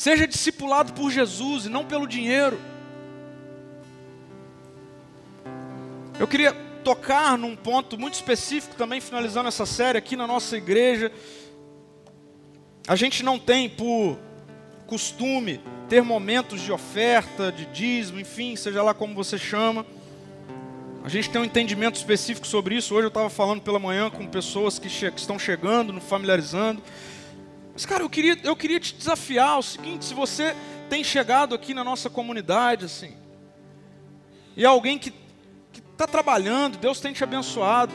[0.00, 2.58] Seja discipulado por Jesus e não pelo dinheiro.
[6.18, 11.12] Eu queria tocar num ponto muito específico também, finalizando essa série aqui na nossa igreja.
[12.88, 14.18] A gente não tem por
[14.86, 19.84] costume ter momentos de oferta, de dízimo, enfim, seja lá como você chama.
[21.04, 22.94] A gente tem um entendimento específico sobre isso.
[22.94, 26.82] Hoje eu estava falando pela manhã com pessoas que, che que estão chegando, nos familiarizando.
[27.80, 30.54] Mas, cara, eu queria, eu queria te desafiar o seguinte: se você
[30.90, 33.16] tem chegado aqui na nossa comunidade, assim,
[34.54, 35.10] e alguém que
[35.90, 37.90] está trabalhando, Deus tem te abençoado.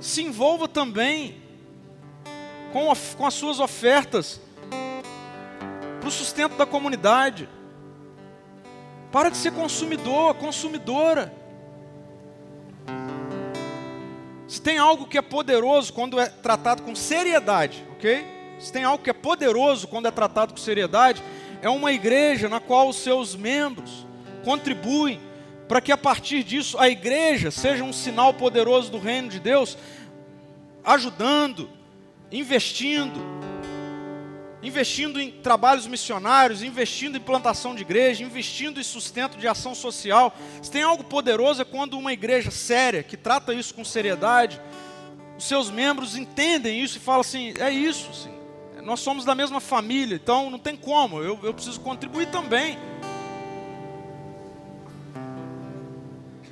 [0.00, 1.40] Se envolva também
[2.72, 4.40] com, com as suas ofertas
[6.00, 7.48] para o sustento da comunidade.
[9.12, 11.32] Para de ser consumidor, consumidora.
[14.48, 18.37] Se tem algo que é poderoso quando é tratado com seriedade, ok?
[18.58, 21.22] Se tem algo que é poderoso quando é tratado com seriedade,
[21.62, 24.06] é uma igreja na qual os seus membros
[24.44, 25.20] contribuem
[25.68, 29.76] para que a partir disso a igreja seja um sinal poderoso do reino de Deus,
[30.82, 31.68] ajudando,
[32.32, 33.20] investindo,
[34.62, 40.34] investindo em trabalhos missionários, investindo em plantação de igreja, investindo em sustento de ação social.
[40.62, 44.60] Se tem algo poderoso é quando uma igreja séria, que trata isso com seriedade,
[45.36, 48.37] os seus membros entendem isso e falam assim: é isso, sim.
[48.88, 52.78] Nós somos da mesma família, então não tem como, eu, eu preciso contribuir também.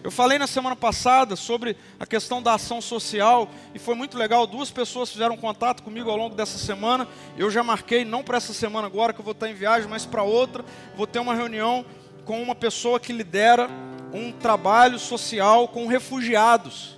[0.05, 4.47] Eu falei na semana passada sobre a questão da ação social e foi muito legal.
[4.47, 7.09] Duas pessoas fizeram contato comigo ao longo dessa semana.
[7.39, 10.05] Eu já marquei, não para essa semana agora que eu vou estar em viagem, mas
[10.05, 10.63] para outra.
[10.95, 11.87] Vou ter uma reunião
[12.27, 13.69] com uma pessoa que lidera
[14.13, 16.96] um trabalho social com refugiados.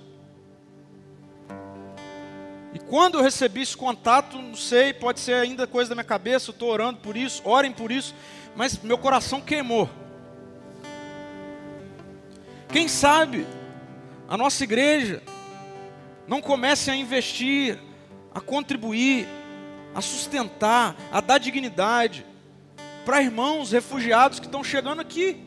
[2.89, 6.53] Quando eu recebi esse contato, não sei, pode ser ainda coisa da minha cabeça, eu
[6.53, 8.15] estou orando por isso, orem por isso,
[8.55, 9.87] mas meu coração queimou.
[12.69, 13.45] Quem sabe
[14.27, 15.21] a nossa igreja
[16.27, 17.79] não comece a investir,
[18.33, 19.27] a contribuir,
[19.93, 22.25] a sustentar, a dar dignidade
[23.05, 25.45] para irmãos refugiados que estão chegando aqui.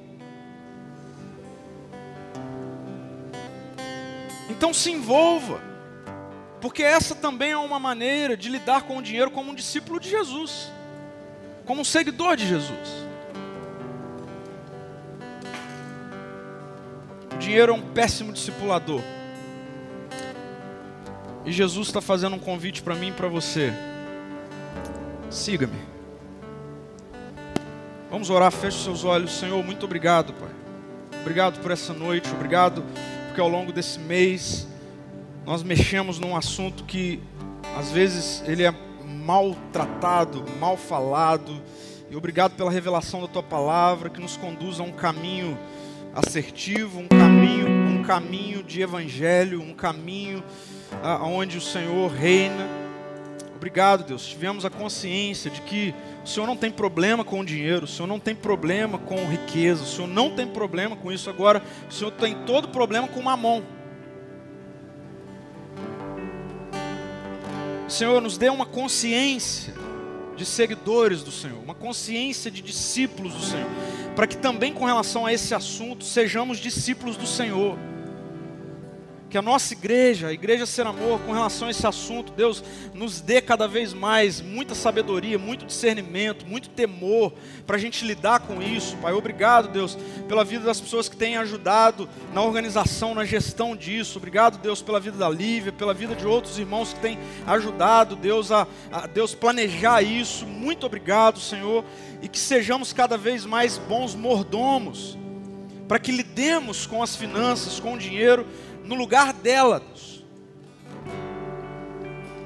[4.49, 5.72] Então se envolva,
[6.63, 10.09] porque essa também é uma maneira de lidar com o dinheiro como um discípulo de
[10.09, 10.71] Jesus,
[11.67, 13.03] como um seguidor de Jesus.
[17.43, 19.01] dinheiro é um péssimo discipulador.
[21.45, 23.73] E Jesus está fazendo um convite para mim e para você.
[25.29, 25.79] Siga-me.
[28.09, 29.33] Vamos orar, feche seus olhos.
[29.33, 30.51] Senhor, muito obrigado, Pai.
[31.21, 32.85] Obrigado por essa noite, obrigado
[33.27, 34.67] porque ao longo desse mês
[35.45, 37.21] nós mexemos num assunto que
[37.77, 38.75] às vezes ele é
[39.25, 41.61] maltratado, mal falado.
[42.11, 45.59] E obrigado pela revelação da tua palavra que nos conduz a um caminho
[46.15, 50.45] assertivo, um caminho, um caminho de evangelho, um caminho
[51.03, 52.69] aonde o Senhor reina.
[53.57, 54.27] Obrigado, Deus.
[54.27, 58.09] Tivemos a consciência de que o Senhor não tem problema com o dinheiro, o Senhor
[58.09, 61.31] não tem problema com riqueza, o Senhor não tem problema com isso.
[61.31, 63.63] Agora, o Senhor tem todo problema com mamon.
[67.93, 69.75] Senhor, nos dê uma consciência
[70.35, 73.69] de seguidores do Senhor, uma consciência de discípulos do Senhor,
[74.17, 77.79] para que também com relação a esse assunto sejamos discípulos do Senhor
[79.33, 82.63] que a nossa igreja, a igreja Ser Amor, com relação a esse assunto, Deus
[82.93, 87.33] nos dê cada vez mais muita sabedoria, muito discernimento, muito temor
[87.67, 89.15] para a gente lidar com isso, Pai.
[89.15, 89.97] Obrigado, Deus,
[90.29, 94.19] pela vida das pessoas que têm ajudado na organização, na gestão disso.
[94.19, 98.53] Obrigado, Deus, pela vida da Lívia, pela vida de outros irmãos que têm ajudado, Deus,
[98.53, 100.45] a, a Deus planejar isso.
[100.45, 101.87] Muito obrigado, Senhor,
[102.21, 105.17] e que sejamos cada vez mais bons mordomos
[105.89, 108.47] para que lidemos com as finanças, com o dinheiro
[108.85, 109.83] no lugar dela.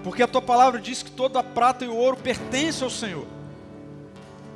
[0.03, 3.27] Porque a tua palavra diz que toda a prata e o ouro pertence ao Senhor.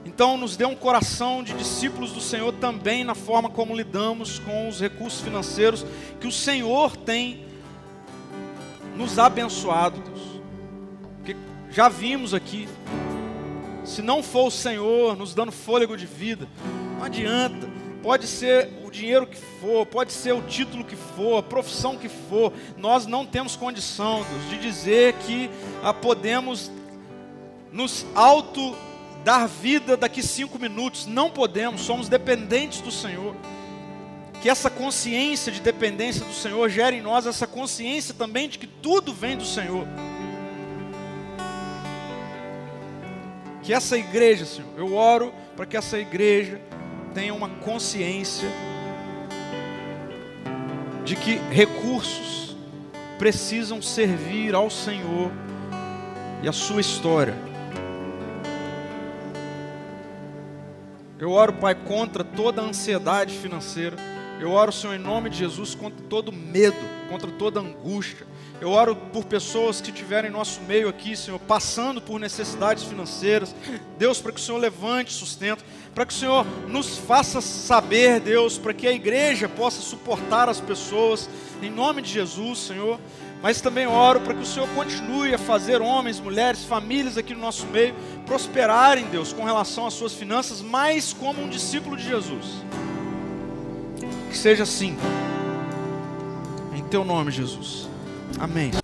[0.05, 4.69] Então, nos dê um coração de discípulos do Senhor também na forma como lidamos com
[4.69, 5.85] os recursos financeiros
[6.21, 7.45] que o Senhor tem
[8.97, 10.43] nos abençoado, Deus.
[11.17, 11.37] Porque
[11.71, 12.69] já vimos aqui,
[13.85, 16.49] se não for o Senhor nos dando fôlego de vida,
[16.97, 17.80] não adianta.
[18.03, 22.09] Pode ser o dinheiro que for, pode ser o título que for, a profissão que
[22.09, 25.51] for, nós não temos condição, Deus, de dizer que
[25.83, 26.71] ah, podemos
[27.71, 28.75] nos auto
[29.23, 31.07] dar vida daqui cinco minutos.
[31.07, 33.37] Não podemos, somos dependentes do Senhor.
[34.41, 38.67] Que essa consciência de dependência do Senhor gere em nós essa consciência também de que
[38.67, 39.87] tudo vem do Senhor.
[43.63, 46.59] Que essa igreja, Senhor, eu oro para que essa igreja
[47.15, 48.49] tenha uma consciência
[51.05, 52.57] de que recursos
[53.19, 55.31] precisam servir ao Senhor
[56.43, 57.35] e à sua história.
[61.19, 63.97] Eu oro, Pai, contra toda a ansiedade financeira.
[64.41, 66.79] Eu oro, Senhor, em nome de Jesus, contra todo medo,
[67.11, 68.27] contra toda angústia.
[68.61, 73.55] Eu oro por pessoas que estiverem em nosso meio aqui, Senhor, passando por necessidades financeiras.
[73.99, 78.57] Deus, para que o Senhor levante sustento para que o Senhor nos faça saber, Deus,
[78.57, 81.29] para que a igreja possa suportar as pessoas,
[81.61, 82.99] em nome de Jesus, Senhor.
[83.43, 87.41] Mas também oro para que o Senhor continue a fazer homens, mulheres, famílias aqui no
[87.41, 87.95] nosso meio
[88.27, 92.47] prosperarem, Deus, com relação às suas finanças, mais como um discípulo de Jesus.
[94.29, 94.97] Que seja assim.
[96.77, 97.90] Em teu nome, Jesus.
[98.39, 98.80] Amém.